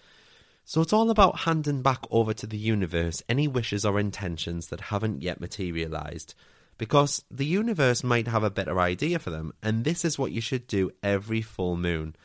So 0.65 0.81
it's 0.81 0.93
all 0.93 1.11
about 1.11 1.41
handing 1.41 1.83
back 1.83 2.05
over 2.11 2.33
to 2.35 2.47
the 2.47 2.57
universe 2.57 3.23
any 3.29 3.49
wishes 3.49 3.85
or 3.85 3.99
intentions 3.99 4.69
that 4.69 4.81
haven't 4.81 5.23
yet 5.23 5.41
materialized. 5.41 6.35
Because 6.79 7.25
the 7.31 7.47
universe 7.47 8.03
might 8.03 8.29
have 8.29 8.43
a 8.43 8.51
better 8.51 8.81
idea 8.81 9.19
for 9.19 9.31
them, 9.31 9.53
and 9.63 9.85
this 9.85 10.05
is 10.05 10.19
what 10.19 10.33
you 10.33 10.41
should 10.41 10.67
do 10.67 10.91
every 11.03 11.43
full 11.43 11.77
moon. 11.77 12.17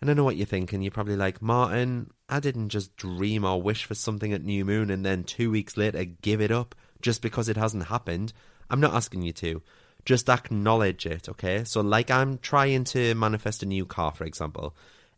And 0.00 0.10
I 0.10 0.14
know 0.14 0.24
what 0.24 0.36
you're 0.36 0.46
thinking. 0.46 0.82
You're 0.82 0.90
probably 0.90 1.16
like, 1.16 1.42
Martin, 1.42 2.10
I 2.28 2.40
didn't 2.40 2.70
just 2.70 2.96
dream 2.96 3.44
or 3.44 3.60
wish 3.60 3.84
for 3.84 3.94
something 3.94 4.32
at 4.32 4.44
New 4.44 4.64
Moon 4.64 4.90
and 4.90 5.04
then 5.04 5.24
two 5.24 5.50
weeks 5.50 5.76
later 5.76 6.04
give 6.04 6.40
it 6.40 6.50
up 6.50 6.74
just 7.02 7.20
because 7.20 7.48
it 7.48 7.56
hasn't 7.56 7.86
happened. 7.86 8.32
I'm 8.70 8.80
not 8.80 8.94
asking 8.94 9.22
you 9.22 9.32
to. 9.34 9.62
Just 10.06 10.30
acknowledge 10.30 11.04
it, 11.04 11.28
okay? 11.28 11.64
So, 11.64 11.82
like 11.82 12.10
I'm 12.10 12.38
trying 12.38 12.84
to 12.84 13.14
manifest 13.14 13.62
a 13.62 13.66
new 13.66 13.84
car, 13.84 14.12
for 14.12 14.24
example. 14.24 14.74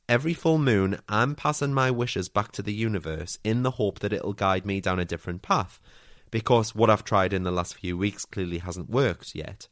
Every 0.09 0.35
full 0.35 0.59
moon, 0.59 0.99
I'm 1.09 1.35
passing 1.35 1.73
my 1.73 1.91
wishes 1.91 2.29
back 2.29 2.53
to 2.53 2.63
the 2.63 2.75
universe 2.75 3.39
in 3.45 3.63
the 3.63 3.73
hope 3.73 4.01
that 4.01 4.13
it'll 4.13 4.33
guide 4.33 4.67
me 4.67 4.81
down 4.81 4.99
a 4.99 5.05
different 5.05 5.43
path. 5.43 5.81
Because 6.31 6.75
what 6.75 6.91
I've 6.91 7.05
tried 7.05 7.33
in 7.33 7.45
the 7.45 7.53
last 7.53 7.77
few 7.77 7.97
weeks 7.97 8.25
clearly 8.25 8.59
hasn't 8.59 8.91
worked 8.91 9.35
yet. 9.35 9.69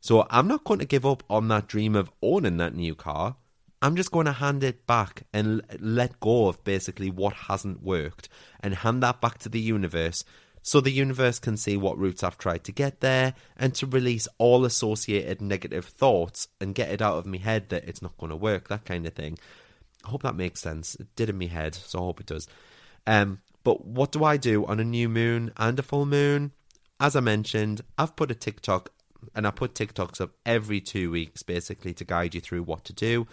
So 0.00 0.26
I'm 0.30 0.48
not 0.48 0.64
going 0.64 0.78
to 0.80 0.86
give 0.86 1.04
up 1.04 1.22
on 1.28 1.48
that 1.48 1.66
dream 1.66 1.96
of 1.96 2.10
owning 2.22 2.58
that 2.58 2.74
new 2.74 2.94
car. 2.94 3.36
I'm 3.80 3.96
just 3.96 4.12
going 4.12 4.26
to 4.26 4.32
hand 4.32 4.62
it 4.62 4.86
back 4.86 5.24
and 5.32 5.62
let 5.80 6.20
go 6.20 6.46
of 6.46 6.62
basically 6.62 7.10
what 7.10 7.34
hasn't 7.34 7.82
worked 7.82 8.28
and 8.60 8.74
hand 8.74 9.02
that 9.02 9.20
back 9.20 9.38
to 9.38 9.48
the 9.48 9.60
universe 9.60 10.24
so 10.62 10.80
the 10.80 10.92
universe 10.92 11.40
can 11.40 11.56
see 11.56 11.76
what 11.76 11.98
routes 11.98 12.22
I've 12.22 12.38
tried 12.38 12.62
to 12.64 12.72
get 12.72 13.00
there 13.00 13.34
and 13.56 13.74
to 13.74 13.86
release 13.86 14.28
all 14.38 14.64
associated 14.64 15.42
negative 15.42 15.84
thoughts 15.86 16.46
and 16.60 16.74
get 16.74 16.90
it 16.90 17.02
out 17.02 17.18
of 17.18 17.26
my 17.26 17.38
head 17.38 17.68
that 17.70 17.88
it's 17.88 18.00
not 18.00 18.16
going 18.16 18.30
to 18.30 18.36
work, 18.36 18.68
that 18.68 18.84
kind 18.84 19.04
of 19.04 19.14
thing. 19.14 19.38
I 20.04 20.10
hope 20.10 20.22
that 20.22 20.36
makes 20.36 20.60
sense. 20.60 20.94
It 20.96 21.14
did 21.16 21.30
in 21.30 21.38
my 21.38 21.46
head, 21.46 21.74
so 21.74 21.98
I 21.98 22.02
hope 22.02 22.20
it 22.20 22.26
does. 22.26 22.46
Um, 23.06 23.40
but 23.64 23.84
what 23.84 24.12
do 24.12 24.24
I 24.24 24.36
do 24.36 24.66
on 24.66 24.80
a 24.80 24.84
new 24.84 25.08
moon 25.08 25.52
and 25.56 25.78
a 25.78 25.82
full 25.82 26.06
moon? 26.06 26.52
As 27.00 27.16
I 27.16 27.20
mentioned, 27.20 27.82
I've 27.98 28.16
put 28.16 28.30
a 28.30 28.34
TikTok 28.34 28.90
and 29.34 29.46
I 29.46 29.50
put 29.50 29.74
TikToks 29.74 30.20
up 30.20 30.32
every 30.44 30.80
two 30.80 31.10
weeks 31.10 31.42
basically 31.42 31.94
to 31.94 32.04
guide 32.04 32.34
you 32.34 32.40
through 32.40 32.64
what 32.64 32.84
to 32.84 32.92
do. 32.92 33.26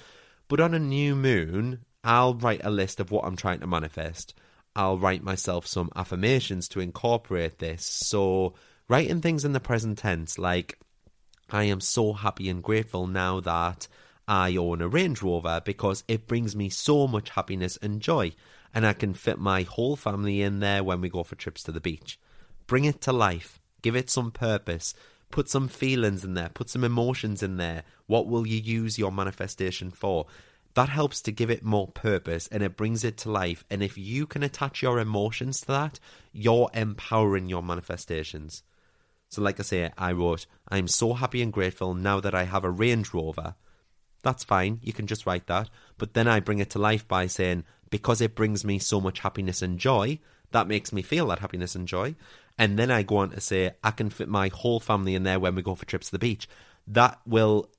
But 0.47 0.59
on 0.59 0.73
a 0.73 0.79
new 0.79 1.15
moon, 1.15 1.85
I'll 2.03 2.35
write 2.35 2.61
a 2.63 2.71
list 2.71 2.99
of 2.99 3.11
what 3.11 3.25
I'm 3.25 3.35
trying 3.35 3.59
to 3.59 3.67
manifest. 3.67 4.33
I'll 4.75 4.97
write 4.97 5.23
myself 5.23 5.67
some 5.67 5.89
affirmations 5.95 6.67
to 6.69 6.79
incorporate 6.79 7.59
this. 7.59 7.85
So, 7.85 8.53
writing 8.87 9.21
things 9.21 9.45
in 9.45 9.53
the 9.53 9.59
present 9.59 9.97
tense, 9.97 10.37
like, 10.37 10.79
I 11.49 11.63
am 11.65 11.81
so 11.81 12.13
happy 12.13 12.49
and 12.49 12.63
grateful 12.63 13.07
now 13.07 13.39
that 13.41 13.87
I 14.29 14.55
own 14.57 14.79
a 14.79 14.87
Range 14.87 15.19
Rover 15.23 15.59
because 15.65 16.03
it 16.07 16.27
brings 16.27 16.55
me 16.55 16.69
so 16.69 17.07
much 17.07 17.31
happiness 17.31 17.79
and 17.81 17.99
joy, 17.99 18.33
and 18.75 18.85
I 18.85 18.93
can 18.93 19.15
fit 19.15 19.39
my 19.39 19.63
whole 19.63 19.95
family 19.95 20.43
in 20.43 20.59
there 20.59 20.83
when 20.83 21.01
we 21.01 21.09
go 21.09 21.23
for 21.23 21.33
trips 21.33 21.63
to 21.63 21.71
the 21.71 21.81
beach. 21.81 22.19
Bring 22.67 22.85
it 22.85 23.01
to 23.01 23.11
life, 23.11 23.59
give 23.81 23.95
it 23.95 24.07
some 24.07 24.29
purpose, 24.29 24.93
put 25.31 25.49
some 25.49 25.67
feelings 25.67 26.23
in 26.23 26.35
there, 26.35 26.49
put 26.49 26.69
some 26.69 26.83
emotions 26.83 27.41
in 27.41 27.57
there. 27.57 27.81
What 28.05 28.27
will 28.27 28.45
you 28.45 28.59
use 28.59 28.99
your 28.99 29.11
manifestation 29.11 29.89
for? 29.89 30.27
That 30.75 30.89
helps 30.89 31.21
to 31.21 31.31
give 31.31 31.49
it 31.49 31.63
more 31.63 31.87
purpose 31.87 32.47
and 32.49 32.61
it 32.61 32.77
brings 32.77 33.03
it 33.03 33.17
to 33.17 33.31
life. 33.31 33.65
And 33.71 33.81
if 33.81 33.97
you 33.97 34.27
can 34.27 34.43
attach 34.43 34.83
your 34.83 34.99
emotions 34.99 35.61
to 35.61 35.67
that, 35.69 35.99
you're 36.31 36.69
empowering 36.75 37.49
your 37.49 37.63
manifestations. 37.63 38.61
So, 39.29 39.41
like 39.41 39.59
I 39.59 39.63
say, 39.63 39.91
I 39.97 40.11
wrote, 40.11 40.45
I'm 40.67 40.87
so 40.87 41.13
happy 41.13 41.41
and 41.41 41.51
grateful 41.51 41.95
now 41.95 42.19
that 42.19 42.35
I 42.35 42.43
have 42.43 42.63
a 42.63 42.69
Range 42.69 43.11
Rover 43.11 43.55
that's 44.21 44.43
fine. 44.43 44.79
You 44.81 44.93
can 44.93 45.07
just 45.07 45.25
write 45.25 45.47
that. 45.47 45.69
But 45.97 46.13
then 46.13 46.27
I 46.27 46.39
bring 46.39 46.59
it 46.59 46.71
to 46.71 46.79
life 46.79 47.07
by 47.07 47.27
saying, 47.27 47.63
because 47.89 48.21
it 48.21 48.35
brings 48.35 48.63
me 48.63 48.79
so 48.79 49.01
much 49.01 49.19
happiness 49.19 49.61
and 49.61 49.79
joy, 49.79 50.19
that 50.51 50.67
makes 50.67 50.91
me 50.91 51.01
feel 51.01 51.27
that 51.27 51.39
happiness 51.39 51.75
and 51.75 51.87
joy. 51.87 52.15
And 52.57 52.77
then 52.77 52.91
I 52.91 53.03
go 53.03 53.17
on 53.17 53.29
to 53.31 53.41
say, 53.41 53.71
I 53.83 53.91
can 53.91 54.09
fit 54.09 54.27
my 54.27 54.49
whole 54.49 54.79
family 54.79 55.15
in 55.15 55.23
there 55.23 55.39
when 55.39 55.55
we 55.55 55.61
go 55.61 55.75
for 55.75 55.85
trips 55.85 56.07
to 56.07 56.11
the 56.13 56.19
beach. 56.19 56.49
That 56.87 57.19
will, 57.25 57.69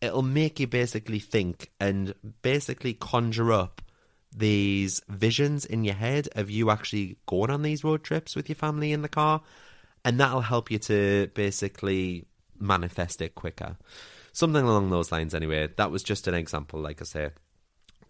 it'll 0.00 0.22
make 0.22 0.58
you 0.58 0.66
basically 0.66 1.20
think 1.20 1.70
and 1.78 2.14
basically 2.42 2.94
conjure 2.94 3.52
up 3.52 3.80
these 4.36 5.00
visions 5.08 5.64
in 5.64 5.84
your 5.84 5.94
head 5.94 6.28
of 6.32 6.50
you 6.50 6.70
actually 6.70 7.16
going 7.26 7.50
on 7.50 7.62
these 7.62 7.84
road 7.84 8.02
trips 8.02 8.34
with 8.34 8.48
your 8.48 8.56
family 8.56 8.92
in 8.92 9.02
the 9.02 9.08
car. 9.08 9.42
And 10.04 10.18
that'll 10.18 10.40
help 10.40 10.70
you 10.70 10.78
to 10.80 11.28
basically 11.34 12.26
manifest 12.58 13.22
it 13.22 13.34
quicker. 13.34 13.76
Something 14.34 14.64
along 14.64 14.90
those 14.90 15.10
lines, 15.10 15.34
anyway. 15.34 15.68
That 15.76 15.90
was 15.90 16.02
just 16.02 16.28
an 16.28 16.34
example, 16.34 16.80
like 16.80 17.00
I 17.00 17.04
say. 17.04 17.30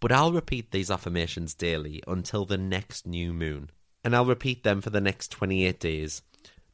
But 0.00 0.10
I'll 0.10 0.32
repeat 0.32 0.72
these 0.72 0.90
affirmations 0.90 1.54
daily 1.54 2.02
until 2.08 2.44
the 2.44 2.58
next 2.58 3.06
new 3.06 3.32
moon. 3.32 3.70
And 4.02 4.16
I'll 4.16 4.26
repeat 4.26 4.64
them 4.64 4.80
for 4.80 4.90
the 4.90 5.00
next 5.00 5.30
28 5.30 5.78
days. 5.78 6.22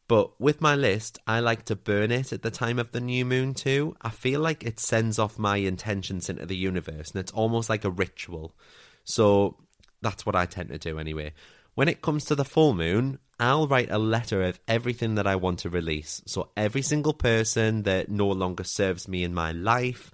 But 0.08 0.40
with 0.40 0.60
my 0.60 0.74
list, 0.74 1.18
I 1.26 1.40
like 1.40 1.64
to 1.66 1.76
burn 1.76 2.10
it 2.10 2.32
at 2.32 2.42
the 2.42 2.50
time 2.50 2.78
of 2.78 2.92
the 2.92 3.00
new 3.00 3.24
moon 3.24 3.52
too. 3.54 3.96
I 4.00 4.10
feel 4.10 4.40
like 4.40 4.64
it 4.64 4.80
sends 4.80 5.18
off 5.18 5.38
my 5.38 5.56
intentions 5.58 6.28
into 6.28 6.46
the 6.46 6.56
universe 6.56 7.10
and 7.10 7.20
it's 7.20 7.32
almost 7.32 7.68
like 7.68 7.84
a 7.84 7.90
ritual. 7.90 8.56
So 9.04 9.56
That's 10.02 10.24
what 10.24 10.36
I 10.36 10.46
tend 10.46 10.70
to 10.70 10.78
do 10.78 10.98
anyway. 10.98 11.32
When 11.74 11.88
it 11.88 12.02
comes 12.02 12.24
to 12.26 12.34
the 12.34 12.44
full 12.44 12.74
moon, 12.74 13.18
I'll 13.40 13.66
write 13.66 13.90
a 13.90 13.98
letter 13.98 14.42
of 14.42 14.60
everything 14.68 15.14
that 15.14 15.26
I 15.26 15.36
want 15.36 15.60
to 15.60 15.70
release. 15.70 16.20
So 16.26 16.50
every 16.58 16.82
single 16.82 17.14
person 17.14 17.84
that 17.84 18.10
no 18.10 18.28
longer 18.28 18.64
serves 18.64 19.08
me 19.08 19.24
in 19.24 19.32
my 19.32 19.50
life, 19.50 20.10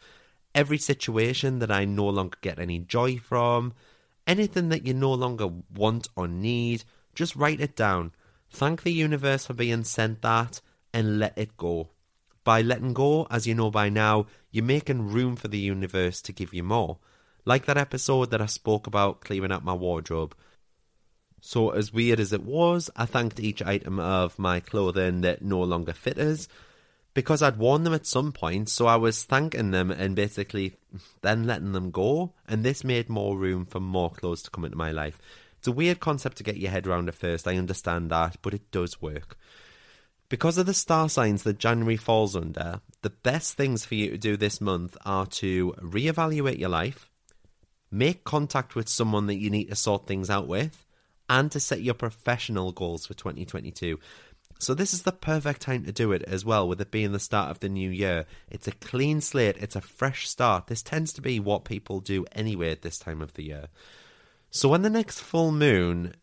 every 0.55 0.79
situation 0.79 1.59
that 1.59 1.73
I 1.73 1.87
no 1.87 2.07
longer 2.09 2.39
get 2.41 2.61
any 2.61 2.79
joy 2.79 3.19
from, 3.19 3.75
anything 4.29 4.69
that 4.69 4.87
you 4.87 4.95
no 4.95 5.13
longer 5.13 5.49
want 5.75 6.07
or 6.15 6.29
need, 6.29 6.85
just 7.17 7.35
write 7.35 7.61
it 7.61 7.75
down. 7.75 8.13
Thank 8.49 8.85
the 8.85 8.93
universe 8.93 9.47
for 9.47 9.55
being 9.55 9.83
sent 9.83 10.23
that 10.23 10.61
and 10.95 11.19
let 11.19 11.37
it 11.37 11.57
go. 11.57 11.89
By 12.45 12.63
letting 12.63 12.93
go, 12.93 13.27
as 13.29 13.45
you 13.45 13.57
know 13.57 13.73
by 13.73 13.89
now, 13.89 14.27
you're 14.53 14.65
making 14.65 15.11
room 15.11 15.35
for 15.35 15.49
the 15.49 15.59
universe 15.59 16.23
to 16.23 16.33
give 16.33 16.55
you 16.55 16.63
more. 16.63 16.99
Like 17.45 17.67
that 17.67 17.77
episode 17.77 18.31
that 18.31 18.41
I 18.41 18.47
spoke 18.47 18.87
about 18.87 19.21
clearing 19.21 19.51
out 19.51 19.65
my 19.65 19.75
wardrobe. 19.75 20.37
So, 21.41 21.71
as 21.71 21.93
weird 21.93 22.19
as 22.19 22.33
it 22.33 22.43
was, 22.43 22.91
I 22.97 23.07
thanked 23.07 23.41
each 23.41 23.63
item 23.63 23.99
of 23.99 24.39
my 24.39 24.61
clothing 24.61 25.21
that 25.21 25.43
no 25.43 25.61
longer 25.63 25.93
fit 25.93 26.19
us 26.19 26.49
because 27.15 27.43
I'd 27.43 27.59
worn 27.59 27.85
them 27.85 27.95
at 27.95 28.07
some 28.07 28.33
point. 28.33 28.69
So, 28.69 28.87
I 28.87 28.97
was 28.97 29.25
thanking 29.25 29.71
them 29.71 29.91
and 29.91 30.17
basically 30.17 30.77
then 31.23 31.47
letting 31.47 31.73
them 31.73 31.91
go. 31.91 32.33
And 32.49 32.65
this 32.65 32.85
made 32.85 33.09
more 33.09 33.37
room 33.37 33.67
for 33.67 33.81
more 33.81 34.11
clothes 34.11 34.43
to 34.43 34.51
come 34.51 34.65
into 34.65 34.77
my 34.77 34.91
life. 34.91 35.19
It's 35.59 35.69
a 35.69 35.73
weird 35.73 36.01
concept 36.01 36.37
to 36.39 36.45
get 36.45 36.59
your 36.59 36.71
head 36.71 36.87
around 36.87 37.09
at 37.09 37.15
first, 37.15 37.49
I 37.49 37.57
understand 37.57 38.11
that, 38.11 38.37
but 38.43 38.55
it 38.55 38.71
does 38.71 39.03
work. 39.03 39.37
Because 40.29 40.59
of 40.59 40.67
the 40.67 40.75
star 40.75 41.09
signs 41.09 41.45
that 41.45 41.59
January 41.59 41.97
falls 41.97 42.35
under, 42.35 42.81
the 43.03 43.11
best 43.11 43.55
things 43.55 43.85
for 43.85 43.95
you 43.95 44.11
to 44.11 44.19
do 44.19 44.37
this 44.37 44.61
month 44.61 44.97
are 45.05 45.27
to 45.27 45.73
reevaluate 45.81 46.59
your 46.59 46.69
life, 46.69 47.11
make 47.91 48.25
contact 48.25 48.75
with 48.75 48.89
someone 48.89 49.27
that 49.27 49.37
you 49.37 49.51
need 49.51 49.69
to 49.71 49.77
sort 49.77 50.07
things 50.07 50.29
out 50.29 50.49
with, 50.49 50.86
and 51.29 51.51
to 51.53 51.61
set 51.61 51.83
your 51.83 51.95
professional 51.95 52.73
goals 52.73 53.07
for 53.07 53.15
2022. 53.15 53.99
So, 54.59 54.73
this 54.73 54.95
is 54.95 55.03
the 55.03 55.13
perfect 55.13 55.61
time 55.61 55.85
to 55.85 55.93
do 55.93 56.13
it 56.13 56.23
as 56.23 56.45
well, 56.45 56.67
with 56.67 56.81
it 56.81 56.91
being 56.91 57.13
the 57.13 57.19
start 57.19 57.51
of 57.51 57.61
the 57.61 57.69
new 57.69 57.91
year. 57.91 58.25
It's 58.49 58.67
a 58.67 58.73
clean 58.73 59.21
slate, 59.21 59.59
it's 59.59 59.77
a 59.77 59.83
fresh 59.83 60.27
start. 60.29 60.69
This 60.69 60.83
tends 60.83 61.13
to 61.15 61.21
be 61.21 61.39
what 61.39 61.65
people 61.65 62.01
do 62.01 62.25
anyway 62.33 62.71
at 62.71 62.81
this 62.81 62.99
time 62.99 63.21
of 63.21 63.35
the 63.35 63.45
year. 63.45 63.67
So, 64.51 64.71
when 64.71 64.81
the 64.81 64.89
next 64.89 65.21
full 65.21 65.53
moon, 65.53 66.15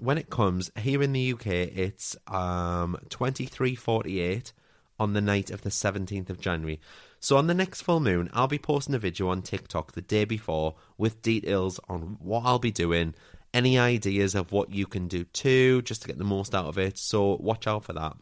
when 0.00 0.18
it 0.18 0.28
comes 0.28 0.72
here 0.76 1.02
in 1.02 1.12
the 1.12 1.32
UK, 1.34 1.46
it's 1.46 2.16
um, 2.26 2.98
2348 3.10 4.52
on 4.98 5.12
the 5.12 5.20
night 5.20 5.50
of 5.50 5.62
the 5.62 5.70
17th 5.70 6.30
of 6.30 6.40
January. 6.40 6.80
So, 7.20 7.36
on 7.36 7.46
the 7.46 7.54
next 7.54 7.82
full 7.82 8.00
moon, 8.00 8.28
I'll 8.32 8.48
be 8.48 8.58
posting 8.58 8.96
a 8.96 8.98
video 8.98 9.28
on 9.28 9.42
TikTok 9.42 9.92
the 9.92 10.02
day 10.02 10.24
before 10.24 10.74
with 10.96 11.22
details 11.22 11.78
on 11.88 12.16
what 12.18 12.44
I'll 12.44 12.58
be 12.58 12.72
doing 12.72 13.14
any 13.54 13.78
ideas 13.78 14.34
of 14.34 14.52
what 14.52 14.70
you 14.70 14.86
can 14.86 15.08
do 15.08 15.24
too, 15.24 15.82
just 15.82 16.02
to 16.02 16.08
get 16.08 16.18
the 16.18 16.24
most 16.24 16.54
out 16.54 16.66
of 16.66 16.78
it. 16.78 16.98
So 16.98 17.36
watch 17.40 17.66
out 17.66 17.84
for 17.84 17.92
that. 17.94 18.16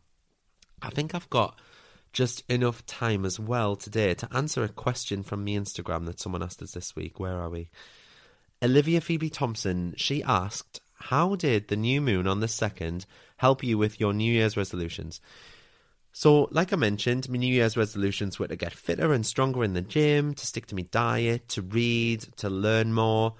I 0.82 0.90
think 0.90 1.14
I've 1.14 1.30
got 1.30 1.58
just 2.12 2.42
enough 2.50 2.84
time 2.86 3.24
as 3.24 3.38
well 3.38 3.76
today 3.76 4.14
to 4.14 4.28
answer 4.32 4.64
a 4.64 4.68
question 4.68 5.22
from 5.22 5.44
the 5.44 5.56
Instagram 5.56 6.06
that 6.06 6.20
someone 6.20 6.42
asked 6.42 6.62
us 6.62 6.72
this 6.72 6.96
week. 6.96 7.20
Where 7.20 7.38
are 7.38 7.50
we? 7.50 7.68
Olivia 8.62 9.00
Phoebe 9.00 9.28
Thompson, 9.28 9.94
she 9.96 10.22
asked, 10.22 10.80
How 10.94 11.34
did 11.34 11.68
the 11.68 11.76
new 11.76 12.00
moon 12.00 12.26
on 12.26 12.40
the 12.40 12.46
2nd 12.46 13.04
help 13.36 13.62
you 13.62 13.76
with 13.76 14.00
your 14.00 14.14
New 14.14 14.32
Year's 14.32 14.56
resolutions? 14.56 15.20
So, 16.12 16.48
like 16.50 16.72
I 16.72 16.76
mentioned, 16.76 17.28
my 17.28 17.36
New 17.36 17.52
Year's 17.52 17.76
resolutions 17.76 18.38
were 18.38 18.48
to 18.48 18.56
get 18.56 18.72
fitter 18.72 19.12
and 19.12 19.26
stronger 19.26 19.62
in 19.62 19.74
the 19.74 19.82
gym, 19.82 20.32
to 20.32 20.46
stick 20.46 20.64
to 20.68 20.74
my 20.74 20.86
diet, 20.90 21.48
to 21.50 21.60
read, 21.60 22.22
to 22.38 22.48
learn 22.48 22.94
more. 22.94 23.34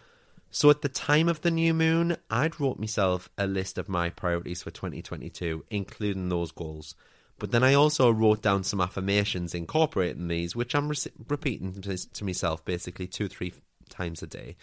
So 0.57 0.71
at 0.71 0.81
the 0.81 0.89
time 0.89 1.29
of 1.29 1.43
the 1.43 1.51
new 1.51 1.75
moon, 1.75 2.17
I'd 2.31 2.59
wrote 2.59 2.79
myself 2.79 3.29
a 3.37 3.47
list 3.47 3.77
of 3.77 3.91
my 3.91 4.09
priorities 4.09 4.63
for 4.63 4.71
2022, 4.71 5.67
including 5.69 6.31
those 6.31 6.51
goals. 6.51 6.95
But 7.39 7.51
then 7.51 7.63
I 7.63 7.75
also 7.75 8.11
wrote 8.11 8.41
down 8.41 8.65
some 8.65 8.81
affirmations 8.81 9.55
incorporating 9.55 10.29
these, 10.29 10.57
which 10.57 10.75
I'm 10.75 10.89
re- 10.89 10.97
repeating 11.29 11.75
to 11.83 12.25
myself 12.25 12.65
basically 12.65 13.07
two, 13.07 13.29
three 13.29 13.53
times 13.91 14.23
a 14.23 14.27
day, 14.27 14.57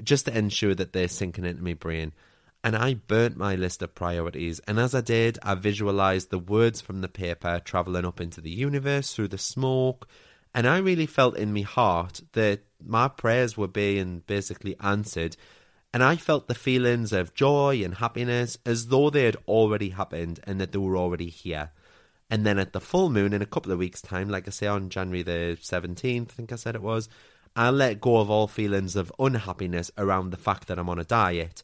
just 0.00 0.26
to 0.26 0.38
ensure 0.38 0.76
that 0.76 0.92
they're 0.92 1.08
sinking 1.08 1.44
into 1.44 1.64
my 1.64 1.74
brain. 1.74 2.12
And 2.62 2.76
I 2.76 2.94
burnt 2.94 3.36
my 3.36 3.56
list 3.56 3.82
of 3.82 3.96
priorities, 3.96 4.60
and 4.68 4.78
as 4.78 4.94
I 4.94 5.00
did, 5.00 5.40
I 5.42 5.56
visualized 5.56 6.30
the 6.30 6.38
words 6.38 6.80
from 6.80 7.00
the 7.00 7.08
paper 7.08 7.60
traveling 7.64 8.04
up 8.04 8.20
into 8.20 8.40
the 8.40 8.50
universe 8.50 9.12
through 9.12 9.28
the 9.28 9.38
smoke, 9.38 10.06
and 10.56 10.66
I 10.66 10.78
really 10.78 11.04
felt 11.04 11.36
in 11.36 11.52
my 11.52 11.60
heart 11.60 12.22
that 12.32 12.62
my 12.82 13.08
prayers 13.08 13.58
were 13.58 13.68
being 13.68 14.22
basically 14.26 14.74
answered. 14.80 15.36
And 15.92 16.02
I 16.02 16.16
felt 16.16 16.48
the 16.48 16.54
feelings 16.54 17.12
of 17.12 17.34
joy 17.34 17.82
and 17.84 17.96
happiness 17.96 18.56
as 18.64 18.86
though 18.86 19.10
they 19.10 19.24
had 19.24 19.36
already 19.46 19.90
happened 19.90 20.40
and 20.44 20.58
that 20.58 20.72
they 20.72 20.78
were 20.78 20.96
already 20.96 21.28
here. 21.28 21.72
And 22.30 22.46
then 22.46 22.58
at 22.58 22.72
the 22.72 22.80
full 22.80 23.10
moon 23.10 23.34
in 23.34 23.42
a 23.42 23.46
couple 23.46 23.70
of 23.70 23.78
weeks' 23.78 24.00
time, 24.00 24.30
like 24.30 24.48
I 24.48 24.50
say 24.50 24.66
on 24.66 24.88
January 24.88 25.22
the 25.22 25.58
17th, 25.60 26.30
I 26.30 26.32
think 26.32 26.52
I 26.52 26.56
said 26.56 26.74
it 26.74 26.80
was, 26.80 27.10
I'll 27.54 27.72
let 27.72 28.00
go 28.00 28.16
of 28.16 28.30
all 28.30 28.48
feelings 28.48 28.96
of 28.96 29.12
unhappiness 29.18 29.90
around 29.98 30.30
the 30.30 30.38
fact 30.38 30.68
that 30.68 30.78
I'm 30.78 30.88
on 30.88 30.98
a 30.98 31.04
diet. 31.04 31.62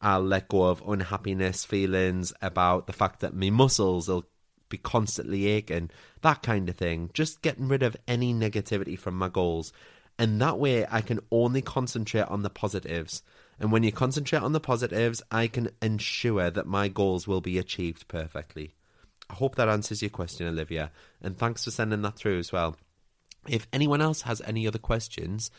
I'll 0.00 0.24
let 0.24 0.48
go 0.48 0.62
of 0.62 0.82
unhappiness 0.88 1.66
feelings 1.66 2.32
about 2.40 2.86
the 2.86 2.94
fact 2.94 3.20
that 3.20 3.34
my 3.34 3.50
muscles 3.50 4.08
will 4.08 4.24
be 4.70 4.78
constantly 4.78 5.46
aching, 5.48 5.90
that 6.22 6.42
kind 6.42 6.68
of 6.70 6.76
thing. 6.76 7.10
Just 7.12 7.42
getting 7.42 7.68
rid 7.68 7.82
of 7.82 7.96
any 8.08 8.32
negativity 8.32 8.98
from 8.98 9.18
my 9.18 9.28
goals. 9.28 9.74
And 10.18 10.40
that 10.40 10.58
way 10.58 10.86
I 10.90 11.02
can 11.02 11.20
only 11.30 11.60
concentrate 11.60 12.28
on 12.28 12.42
the 12.42 12.50
positives. 12.50 13.22
And 13.58 13.70
when 13.70 13.82
you 13.82 13.92
concentrate 13.92 14.42
on 14.42 14.52
the 14.52 14.60
positives, 14.60 15.22
I 15.30 15.46
can 15.46 15.68
ensure 15.82 16.50
that 16.50 16.66
my 16.66 16.88
goals 16.88 17.28
will 17.28 17.42
be 17.42 17.58
achieved 17.58 18.08
perfectly. 18.08 18.74
I 19.28 19.34
hope 19.34 19.56
that 19.56 19.68
answers 19.68 20.02
your 20.02 20.10
question, 20.10 20.46
Olivia. 20.46 20.90
And 21.22 21.38
thanks 21.38 21.64
for 21.64 21.70
sending 21.70 22.02
that 22.02 22.16
through 22.16 22.38
as 22.38 22.52
well. 22.52 22.76
If 23.48 23.66
anyone 23.72 24.00
else 24.00 24.22
has 24.22 24.42
any 24.42 24.66
other 24.66 24.78
questions, 24.78 25.50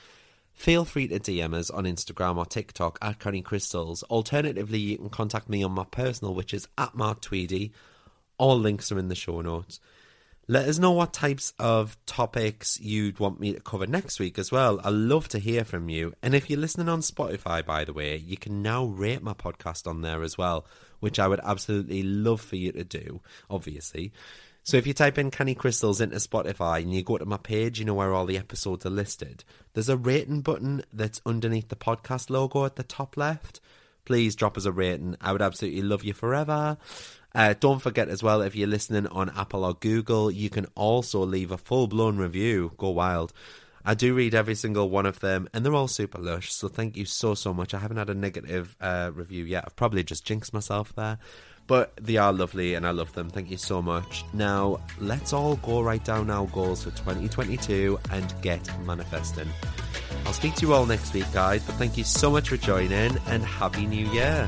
feel 0.54 0.84
free 0.86 1.08
to 1.08 1.20
DM 1.20 1.54
us 1.54 1.70
on 1.70 1.86
Instagram 1.86 2.38
or 2.38 2.46
TikTok 2.46 3.00
at 3.02 3.20
Canny 3.20 3.42
Crystals. 3.42 4.04
Alternatively, 4.04 4.80
you 4.80 4.98
can 4.98 5.10
contact 5.10 5.50
me 5.50 5.64
on 5.64 5.72
my 5.72 5.86
personal, 5.86 6.34
which 6.34 6.54
is 6.54 6.68
at 6.78 6.96
Mart 6.96 7.22
Tweedy, 7.22 7.72
all 8.42 8.58
links 8.58 8.92
are 8.92 8.98
in 8.98 9.08
the 9.08 9.14
show 9.14 9.40
notes. 9.42 9.80
Let 10.48 10.68
us 10.68 10.80
know 10.80 10.94
what 10.94 11.14
types 11.14 11.54
of 11.60 11.96
topics 12.08 12.80
you'd 12.82 13.20
want 13.20 13.40
me 13.40 13.54
to 13.54 13.60
cover 13.60 13.86
next 13.86 14.20
week 14.20 14.40
as 14.40 14.52
well. 14.52 14.82
I 14.84 14.90
love 14.90 15.28
to 15.30 15.40
hear 15.40 15.64
from 15.64 15.90
you. 15.90 16.16
And 16.24 16.34
if 16.34 16.50
you're 16.50 16.60
listening 16.60 16.90
on 16.90 17.02
Spotify, 17.02 17.64
by 17.64 17.86
the 17.86 17.94
way, 17.94 18.18
you 18.18 18.38
can 18.38 18.64
now 18.64 18.86
rate 18.86 19.22
my 19.22 19.34
podcast 19.34 19.86
on 19.86 20.02
there 20.02 20.24
as 20.24 20.40
well, 20.40 20.66
which 21.00 21.20
I 21.20 21.28
would 21.28 21.40
absolutely 21.44 22.02
love 22.02 22.42
for 22.42 22.56
you 22.56 22.72
to 22.72 22.84
do, 22.84 23.22
obviously. 23.48 24.12
So 24.64 24.76
if 24.76 24.88
you 24.88 24.96
type 24.96 25.20
in 25.20 25.30
Canny 25.30 25.54
Crystals 25.54 26.02
into 26.02 26.18
Spotify 26.18 26.82
and 26.82 26.92
you 26.92 27.04
go 27.04 27.20
to 27.20 27.26
my 27.26 27.38
page, 27.38 27.78
you 27.78 27.86
know 27.86 27.94
where 27.94 28.14
all 28.14 28.26
the 28.26 28.40
episodes 28.40 28.88
are 28.88 28.90
listed. 28.90 29.44
There's 29.74 29.88
a 29.88 29.98
rating 29.98 30.42
button 30.42 30.84
that's 30.92 31.22
underneath 31.28 31.70
the 31.70 31.76
podcast 31.76 32.32
logo 32.32 32.66
at 32.66 32.76
the 32.76 32.84
top 32.84 33.18
left. 33.18 33.62
Please 34.04 34.36
drop 34.36 34.58
us 34.58 34.66
a 34.66 34.72
rating. 34.72 35.16
I 35.22 35.32
would 35.32 35.44
absolutely 35.44 35.84
love 35.84 36.04
you 36.04 36.14
forever. 36.14 36.78
Uh, 37.34 37.54
don't 37.60 37.82
forget 37.82 38.10
as 38.10 38.22
well, 38.22 38.42
if 38.42 38.56
you're 38.56 38.68
listening 38.68 39.08
on 39.08 39.30
Apple 39.30 39.64
or 39.64 39.74
Google, 39.74 40.30
you 40.30 40.50
can 40.50 40.68
also 40.76 41.20
leave 41.20 41.52
a 41.52 41.58
full 41.58 41.88
blown 41.88 42.18
review. 42.18 42.74
Go 42.78 42.90
wild. 42.90 43.32
I 43.84 43.96
do 43.96 44.14
read 44.14 44.36
every 44.36 44.56
single 44.56 44.90
one 44.90 45.06
of 45.06 45.20
them, 45.22 45.50
and 45.54 45.66
they're 45.66 45.74
all 45.74 45.88
super 45.88 46.20
lush. 46.20 46.54
So 46.54 46.68
thank 46.68 46.98
you 46.98 47.06
so 47.06 47.34
so 47.34 47.54
much. 47.54 47.74
I 47.74 47.80
haven't 47.80 47.98
had 47.98 48.10
a 48.10 48.14
negative 48.14 48.76
uh, 48.80 49.12
review 49.14 49.46
yet. 49.46 49.64
I've 49.66 49.76
probably 49.76 50.04
just 50.04 50.26
jinxed 50.26 50.54
myself 50.54 50.94
there, 50.96 51.18
but 51.68 51.94
they 52.00 52.18
are 52.18 52.32
lovely, 52.32 52.76
and 52.76 52.86
I 52.86 52.92
love 52.92 53.14
them. 53.14 53.30
Thank 53.30 53.50
you 53.50 53.58
so 53.58 53.82
much. 53.82 54.24
Now 54.34 54.82
let's 55.00 55.34
all 55.34 55.56
go 55.58 55.82
write 55.82 56.04
down 56.04 56.30
our 56.30 56.48
goals 56.48 56.84
for 56.84 56.92
2022 56.92 57.98
and 58.12 58.34
get 58.42 58.70
manifesting. 58.86 59.50
I'll 60.26 60.34
speak 60.34 60.56
to 60.56 60.68
you 60.68 60.74
all 60.74 60.86
next 60.86 61.14
week, 61.14 61.32
guys. 61.34 61.64
But 61.66 61.76
thank 61.76 61.98
you 61.98 62.04
so 62.04 62.30
much 62.30 62.50
for 62.50 62.58
joining, 62.58 63.18
and 63.28 63.44
happy 63.44 63.88
New 63.88 64.08
Year. 64.12 64.48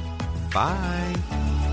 Bye. 0.54 1.73